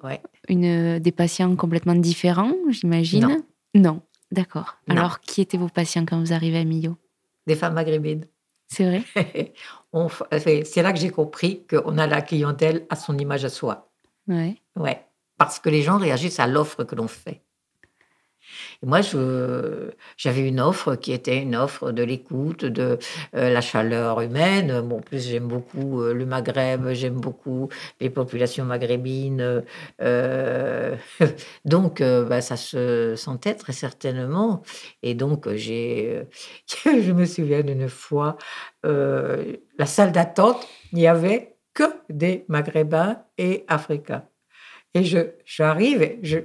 une, 0.50 1.00
des 1.00 1.12
patients 1.12 1.56
complètement 1.56 1.96
différents, 1.96 2.54
j'imagine? 2.70 3.22
Non. 3.22 3.38
non. 3.76 4.02
D'accord. 4.32 4.78
Alors, 4.88 5.20
qui 5.20 5.42
étaient 5.42 5.58
vos 5.58 5.70
patients 5.70 6.06
quand 6.06 6.20
vous 6.20 6.34
arrivez 6.34 6.60
à 6.60 6.64
Millau? 6.64 6.98
Des 7.48 7.56
femmes 7.56 7.74
maghrébines. 7.74 8.28
C'est 8.68 8.86
vrai? 8.86 9.04
C'est 10.64 10.82
là 10.82 10.94
que 10.94 11.00
j'ai 11.00 11.10
compris 11.10 11.66
qu'on 11.68 11.98
a 11.98 12.08
la 12.08 12.22
clientèle 12.22 12.86
à 12.90 12.96
son 12.96 13.18
image 13.18 13.44
à 13.44 13.50
soi. 13.50 13.92
Ouais. 14.28 14.56
Ouais 14.78 15.06
parce 15.42 15.60
que 15.60 15.70
les 15.70 15.82
gens 15.82 15.98
réagissent 15.98 16.40
à 16.40 16.46
l'offre 16.46 16.84
que 16.84 16.94
l'on 16.94 17.08
fait. 17.08 17.42
Et 18.84 18.86
moi, 18.86 19.02
j'avais 20.18 20.48
une 20.48 20.60
offre 20.60 20.96
qui 20.96 21.14
était 21.14 21.42
une 21.42 21.56
offre 21.56 21.92
de 21.92 22.04
l'écoute, 22.04 22.66
de 22.66 22.98
euh, 23.36 23.50
la 23.50 23.62
chaleur 23.62 24.22
humaine. 24.22 24.72
En 24.72 25.00
plus, 25.00 25.28
j'aime 25.28 25.48
beaucoup 25.48 26.02
euh, 26.02 26.14
le 26.14 26.26
Maghreb, 26.26 26.90
j'aime 26.92 27.20
beaucoup 27.20 27.70
les 28.00 28.10
populations 28.10 28.66
maghrébines. 28.66 29.64
euh, 30.02 30.96
donc, 31.66 32.02
bah, 32.02 32.42
ça 32.42 32.58
se 32.58 33.16
sentait 33.16 33.56
très 33.56 33.74
certainement. 33.74 34.62
Et 35.04 35.14
donc, 35.14 35.50
j'ai, 35.54 36.24
je 36.86 37.12
me 37.12 37.26
souviens 37.26 37.62
d'une 37.62 37.90
fois, 37.90 38.38
la 38.84 39.86
salle 39.86 40.12
d'attente, 40.12 40.68
il 40.92 41.00
n'y 41.00 41.08
avait 41.08 41.56
que 41.74 41.84
des 42.10 42.46
Maghrébins 42.48 43.24
et 43.38 43.64
Africains. 43.68 44.26
Et 44.94 45.04
je, 45.04 45.20
j'arrive, 45.46 46.18
je, 46.22 46.40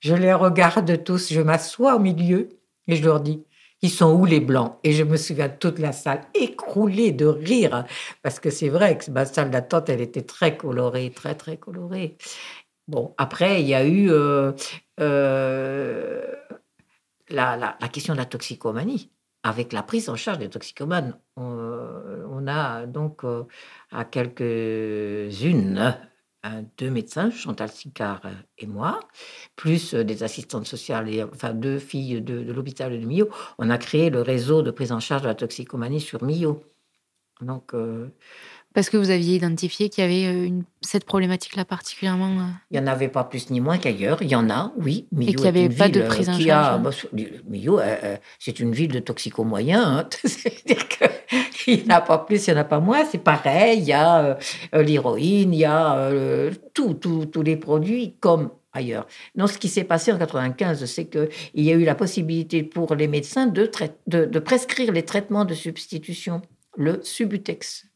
je 0.00 0.14
les 0.14 0.32
regarde 0.32 1.04
tous, 1.04 1.32
je 1.32 1.40
m'assois 1.40 1.96
au 1.96 1.98
milieu 1.98 2.48
et 2.86 2.96
je 2.96 3.04
leur 3.04 3.20
dis, 3.20 3.44
ils 3.82 3.90
sont 3.90 4.12
où 4.12 4.24
les 4.24 4.40
blancs? 4.40 4.78
Et 4.82 4.92
je 4.92 5.04
me 5.04 5.16
souviens 5.16 5.48
de 5.48 5.54
toute 5.54 5.78
la 5.78 5.92
salle 5.92 6.22
écroulée 6.34 7.12
de 7.12 7.26
rire, 7.26 7.84
parce 8.22 8.40
que 8.40 8.50
c'est 8.50 8.68
vrai 8.68 8.98
que 8.98 9.10
ma 9.10 9.24
salle 9.24 9.50
d'attente, 9.50 9.88
elle 9.88 10.00
était 10.00 10.22
très 10.22 10.56
colorée, 10.56 11.10
très 11.10 11.34
très 11.34 11.56
colorée. 11.56 12.16
Bon, 12.88 13.14
après, 13.18 13.62
il 13.62 13.68
y 13.68 13.74
a 13.74 13.84
eu 13.84 14.10
euh, 14.10 14.52
euh, 15.00 16.34
la, 17.28 17.76
question 17.92 18.14
de 18.14 18.18
la 18.18 18.24
toxicomanie. 18.26 19.10
Avec 19.44 19.72
la 19.72 19.82
prise 19.84 20.08
en 20.08 20.16
charge 20.16 20.38
des 20.38 20.50
toxicomanes, 20.50 21.16
on, 21.36 22.46
a 22.48 22.86
donc 22.86 23.24
euh, 23.24 23.44
à 23.92 24.04
quelques-unes 24.04 25.78
un- 25.78 25.98
deux 26.78 26.90
médecins, 26.90 27.30
Chantal 27.30 27.70
Sicard 27.70 28.20
euh, 28.24 28.32
et 28.58 28.66
moi, 28.66 29.00
plus 29.56 29.94
euh, 29.94 30.04
des 30.04 30.22
assistantes 30.22 30.66
sociales, 30.66 31.08
et, 31.12 31.22
enfin 31.22 31.52
deux 31.52 31.78
filles 31.78 32.22
de, 32.22 32.52
l'hôpital 32.52 32.98
de 32.98 33.04
Millau. 33.04 33.28
On 33.58 33.70
a 33.70 33.78
créé 33.78 34.10
le 34.10 34.22
réseau 34.22 34.62
de 34.62 34.70
prise 34.70 34.92
en 34.92 35.00
charge 35.00 35.22
de 35.22 35.28
la 35.28 35.34
toxicomanie 35.34 36.00
sur 36.00 36.22
Millau. 36.22 36.62
Donc, 37.40 37.74
euh, 37.74 38.08
Parce 38.78 38.90
que 38.90 38.96
vous 38.96 39.10
aviez 39.10 39.34
identifié 39.34 39.88
qu'il 39.88 40.04
y 40.04 40.06
avait 40.06 40.26
euh, 40.32 40.46
une- 40.46 40.62
cette 40.82 41.02
problématique-là 41.04 41.64
particulièrement. 41.64 42.28
euh, 42.38 42.44
il 42.70 42.78
n'y 42.78 42.84
en 42.84 42.86
avait 42.86 43.08
pas 43.08 43.24
plus 43.24 43.50
ni 43.50 43.60
moins 43.60 43.76
qu'ailleurs. 43.76 44.22
Il 44.22 44.28
y 44.28 44.36
en 44.36 44.48
a, 44.50 44.72
oui. 44.78 45.08
Millau 45.10 45.32
qu'il 45.32 45.40
y 45.40 45.44
est 45.46 45.48
avait 45.48 45.68
pas 45.68 45.88
de 45.88 46.00
euh, 46.00 46.06
prise 46.06 46.28
en 46.28 46.38
charge, 46.38 46.48
a- 46.48 46.74
hein. 46.74 46.78
bah, 46.78 46.90
Millau, 47.48 47.80
euh, 47.80 48.16
c'est 48.38 48.60
une 48.60 48.70
ville 48.70 48.92
de 48.92 49.00
toxico-moyens. 49.00 49.84
hein. 49.84 50.08
C'est-à-dire 50.24 50.86
qu'il 50.86 51.84
n'y 51.84 51.90
en 51.92 51.96
a 51.96 52.00
pas 52.02 52.18
plus, 52.18 52.46
il 52.46 52.52
n'y 52.52 52.56
en 52.56 52.60
a 52.60 52.64
pas 52.64 52.78
moins. 52.78 53.04
C'est 53.04 53.18
pareil. 53.18 53.80
Il 53.80 53.84
y 53.88 53.92
a 53.92 54.38
euh, 54.72 54.82
l'héroïne, 54.84 55.52
il 55.54 55.58
y 55.58 55.64
a 55.64 55.96
euh, 55.96 56.52
tous 56.72 57.42
les 57.42 57.56
produits 57.56 58.14
comme 58.20 58.50
ailleurs. 58.72 59.08
Non, 59.34 59.48
ce 59.48 59.58
qui 59.58 59.68
s'est 59.68 59.82
passé 59.82 60.12
en 60.12 60.18
95, 60.18 60.84
c'est 60.84 61.06
qu'il 61.06 61.28
y 61.56 61.72
a 61.72 61.74
eu 61.74 61.82
la 61.82 61.96
possibilité 61.96 62.62
pour 62.62 62.94
les 62.94 63.08
médecins 63.08 63.46
de, 63.48 63.66
trai- 63.66 63.90
de, 64.06 64.24
de 64.24 64.38
prescrire 64.38 64.92
les 64.92 65.02
traitements 65.04 65.44
de 65.44 65.54
substitution, 65.54 66.42
le 66.76 67.00
Subutex 67.02 67.87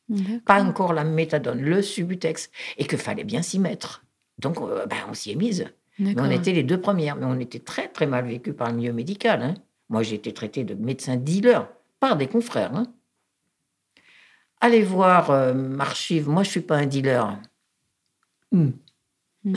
pas 0.45 0.63
encore 0.63 0.93
la 0.93 1.05
méthadone, 1.05 1.61
le 1.61 1.83
Subutex, 1.83 2.51
et 2.79 2.87
qu'il 2.87 2.99
fallait 2.99 3.25
bien 3.25 3.43
s'y 3.43 3.59
mettre. 3.59 4.05
Donc, 4.39 4.59
euh, 4.61 4.87
ben, 4.87 4.97
on 5.09 5.15
s'y 5.15 5.33
est 5.33 5.37
mise. 5.37 5.67
Mais 5.99 6.15
on 6.19 6.31
était 6.31 6.53
les 6.53 6.63
deux 6.63 6.81
premières, 6.81 7.17
mais 7.17 7.27
on 7.27 7.39
était 7.39 7.59
très, 7.61 7.89
très 7.89 8.07
mal 8.07 8.27
vécus 8.27 8.55
par 8.57 8.71
le 8.71 8.77
milieu 8.77 8.93
médical. 8.93 9.43
hein. 9.43 9.55
Moi, 9.89 10.03
j'ai 10.03 10.17
été 10.17 10.33
traité 10.33 10.65
de 10.65 10.75
médecin 10.75 11.17
dealer 11.17 11.69
par 12.01 12.17
des 12.17 12.27
confrères. 12.27 12.75
hein. 12.75 12.87
Allez 14.61 14.83
voir 14.83 15.31
euh, 15.31 15.53
m'archive. 15.55 16.29
Moi, 16.29 16.45
je 16.45 16.51
suis 16.51 16.61
pas 16.61 16.77
un 16.77 16.87
dealer. 16.87 17.39
Hmm. 18.53 18.71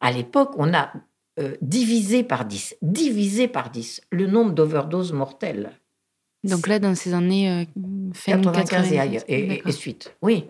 à 0.00 0.12
l'époque, 0.12 0.52
on 0.56 0.72
a 0.74 0.92
euh, 1.38 1.56
divisé 1.60 2.22
par 2.22 2.44
10, 2.44 2.76
divisé 2.82 3.48
par 3.48 3.70
10 3.70 4.00
le 4.10 4.26
nombre 4.26 4.52
d'overdoses 4.52 5.12
mortelles. 5.12 5.72
Donc 6.44 6.66
là, 6.66 6.78
dans 6.78 6.94
ces 6.94 7.14
années 7.14 7.50
euh, 7.50 7.64
fin 8.12 8.40
95 8.40 8.92
et, 8.92 8.98
ailleurs, 8.98 9.22
et- 9.28 9.62
et- 9.66 9.72
suite. 9.72 10.14
Oui, 10.22 10.44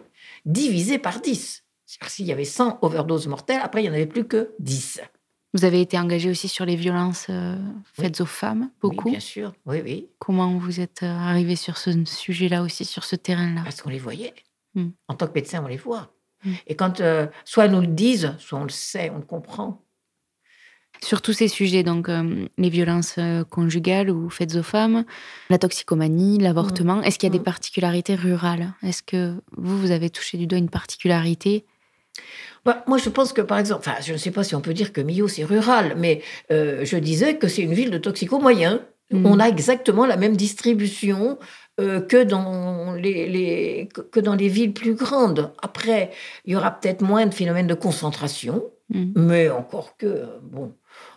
divisé 0.44 0.98
par 0.98 1.20
10. 1.20 1.64
C'est-à-dire 1.86 2.10
s'il 2.10 2.26
y 2.26 2.32
avait 2.32 2.44
100 2.44 2.78
overdoses 2.82 3.26
mortelles, 3.28 3.60
après, 3.62 3.80
il 3.82 3.84
n'y 3.84 3.90
en 3.90 3.94
avait 3.94 4.06
plus 4.06 4.24
que 4.26 4.50
10. 4.58 5.00
Vous 5.52 5.64
avez 5.64 5.80
été 5.80 5.96
engagé 5.98 6.30
aussi 6.30 6.48
sur 6.48 6.64
les 6.66 6.74
violences 6.74 7.26
euh, 7.30 7.56
faites 7.92 8.20
aux 8.20 8.26
femmes, 8.26 8.70
beaucoup. 8.80 9.04
Oui, 9.06 9.12
bien 9.12 9.20
sûr, 9.20 9.52
oui, 9.66 9.80
oui, 9.84 10.08
Comment 10.18 10.58
vous 10.58 10.80
êtes 10.80 11.04
euh, 11.04 11.16
arrivé 11.16 11.54
sur 11.54 11.76
ce 11.78 12.04
sujet-là 12.04 12.62
aussi, 12.62 12.84
sur 12.84 13.04
ce 13.04 13.14
terrain-là? 13.14 13.60
Parce 13.62 13.80
qu'on 13.80 13.90
les 13.90 14.00
voyait. 14.00 14.34
Hmm. 14.74 14.88
En 15.06 15.14
tant 15.14 15.28
que 15.28 15.32
médecin, 15.34 15.62
on 15.64 15.68
les 15.68 15.76
voit. 15.76 16.12
Hmm. 16.44 16.54
Et 16.66 16.74
quand 16.74 17.00
euh, 17.00 17.28
soit 17.44 17.66
ils 17.66 17.70
nous 17.72 17.80
le 17.82 17.86
disent, 17.86 18.34
soit 18.40 18.58
on 18.58 18.64
le 18.64 18.68
sait, 18.70 19.10
on 19.10 19.18
le 19.18 19.24
comprend. 19.24 19.83
Sur 21.04 21.20
tous 21.20 21.34
ces 21.34 21.48
sujets, 21.48 21.82
donc 21.82 22.08
euh, 22.08 22.46
les 22.56 22.70
violences 22.70 23.16
euh, 23.18 23.44
conjugales 23.44 24.08
ou 24.10 24.30
faites 24.30 24.54
aux 24.56 24.62
femmes, 24.62 25.04
la 25.50 25.58
toxicomanie, 25.58 26.38
l'avortement, 26.38 27.02
est-ce 27.02 27.18
qu'il 27.18 27.26
y 27.28 27.32
a 27.32 27.36
des 27.38 27.40
Mm. 27.40 27.44
particularités 27.52 28.14
rurales? 28.14 28.72
Est-ce 28.82 29.02
que 29.02 29.34
vous, 29.56 29.78
vous 29.78 29.90
avez 29.90 30.08
touché 30.08 30.38
du 30.38 30.46
doigt 30.46 30.58
une 30.58 30.70
particularité? 30.70 31.66
Bah, 32.64 32.82
moi, 32.86 32.96
je 32.96 33.10
pense 33.10 33.34
que, 33.34 33.42
par 33.42 33.58
exemple, 33.58 33.80
enfin, 33.86 34.00
je 34.00 34.12
ne 34.14 34.16
sais 34.18 34.30
pas 34.30 34.44
si 34.44 34.54
on 34.54 34.62
peut 34.62 34.72
dire 34.72 34.92
que 34.94 35.02
Millau, 35.02 35.28
c'est 35.28 35.44
rural, 35.44 35.94
mais 35.98 36.22
euh, 36.50 36.84
je 36.84 36.96
disais 36.96 37.36
que 37.36 37.48
c'est 37.48 37.62
une 37.62 37.74
ville 37.74 37.90
de 37.90 37.98
toxico-moyens. 37.98 38.80
Mm. 39.10 39.26
On 39.26 39.38
a 39.40 39.48
exactement 39.48 40.06
la 40.06 40.16
même 40.16 40.36
distribution 40.36 41.38
euh, 41.80 42.00
que, 42.00 42.22
dans 42.24 42.94
les, 42.94 43.28
les- 43.28 43.88
que- 44.12 44.20
dans 44.20 44.36
les 44.36 44.48
villes 44.48 44.72
plus 44.72 44.94
grandes. 44.94 45.52
Après, 45.60 46.12
il 46.46 46.52
y 46.54 46.56
aura 46.56 46.70
peut-être 46.70 47.02
moins 47.02 47.26
de 47.26 47.34
phénomènes 47.34 47.66
de 47.66 47.74
concentration, 47.74 48.62
Mm. 48.90 49.12
mais 49.16 49.48
encore 49.48 49.96
que, 49.96 50.24
bon, 50.42 50.74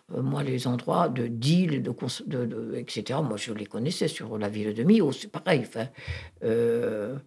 moi, 0.10 0.42
les 0.44 0.68
endroits 0.68 1.10
de 1.10 1.28
deal, 1.28 1.82
de, 1.84 1.94
de, 2.26 2.46
de- 2.46 2.76
etc., 2.78 3.20
moi, 3.24 3.38
je 3.38 3.52
les 3.54 3.66
connaissais 3.66 4.08
sur 4.08 4.38
la 4.38 4.48
ville 4.50 4.74
de 4.74 4.84
Millau, 4.84 5.12
c'est 5.12 5.32
pareil. 5.32 5.64
Enfin, 5.68 5.88
euh, 6.44 7.18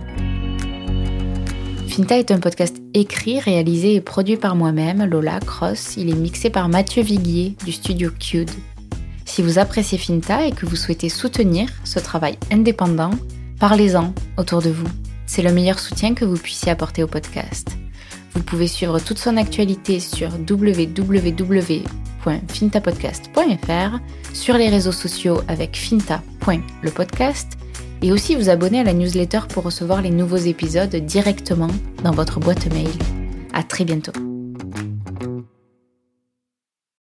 Finta 1.89 2.19
est 2.19 2.31
un 2.31 2.39
podcast 2.39 2.77
écrit, 2.95 3.41
réalisé 3.41 3.95
et 3.95 4.01
produit 4.01 4.37
par 4.37 4.55
moi-même, 4.55 5.05
Lola 5.05 5.41
Cross. 5.41 5.97
Il 5.97 6.11
est 6.11 6.15
mixé 6.15 6.51
par 6.51 6.69
Mathieu 6.69 7.03
Viguier 7.03 7.57
du 7.65 7.73
studio 7.73 8.11
Cude. 8.19 8.51
Si 9.25 9.43
vous 9.43 9.59
appréciez 9.59 9.99
Finta 9.99 10.47
et 10.47 10.53
que 10.53 10.67
vous 10.67 10.77
souhaitez 10.77 11.09
soutenir 11.09 11.69
ce 11.85 11.99
travail 11.99 12.39
indépendant, 12.53 13.11
parlez-en 13.59 14.15
autour 14.37 14.63
de 14.63 14.71
vous. 14.71 14.89
C'est 15.27 15.43
le 15.43 15.53
meilleur 15.53 15.79
soutien 15.79 16.15
que 16.15 16.25
vous 16.25 16.37
puissiez 16.37 16.71
apporter 16.71 17.03
au 17.03 17.09
podcast. 17.09 17.77
Vous 18.35 18.43
pouvez 18.43 18.69
suivre 18.69 19.01
toute 19.01 19.19
son 19.19 19.37
actualité 19.37 19.99
sur 19.99 20.31
www.fintapodcast.fr, 22.27 23.99
sur 24.33 24.57
les 24.57 24.69
réseaux 24.69 24.93
sociaux 24.93 25.41
avec 25.49 25.77
finta.lepodcast 25.77 27.59
et 28.03 28.13
aussi 28.13 28.35
vous 28.35 28.51
abonner 28.51 28.81
à 28.81 28.85
la 28.85 28.93
newsletter 28.93 29.41
pour 29.49 29.65
recevoir 29.65 30.03
les 30.03 30.11
nouveaux 30.11 30.37
épisodes 30.37 30.95
directement 30.95 31.71
dans 32.03 32.13
votre 32.13 32.41
boîte 32.41 32.73
mail. 32.73 32.91
À 33.53 33.63
très 33.63 33.85
bientôt. 33.85 34.26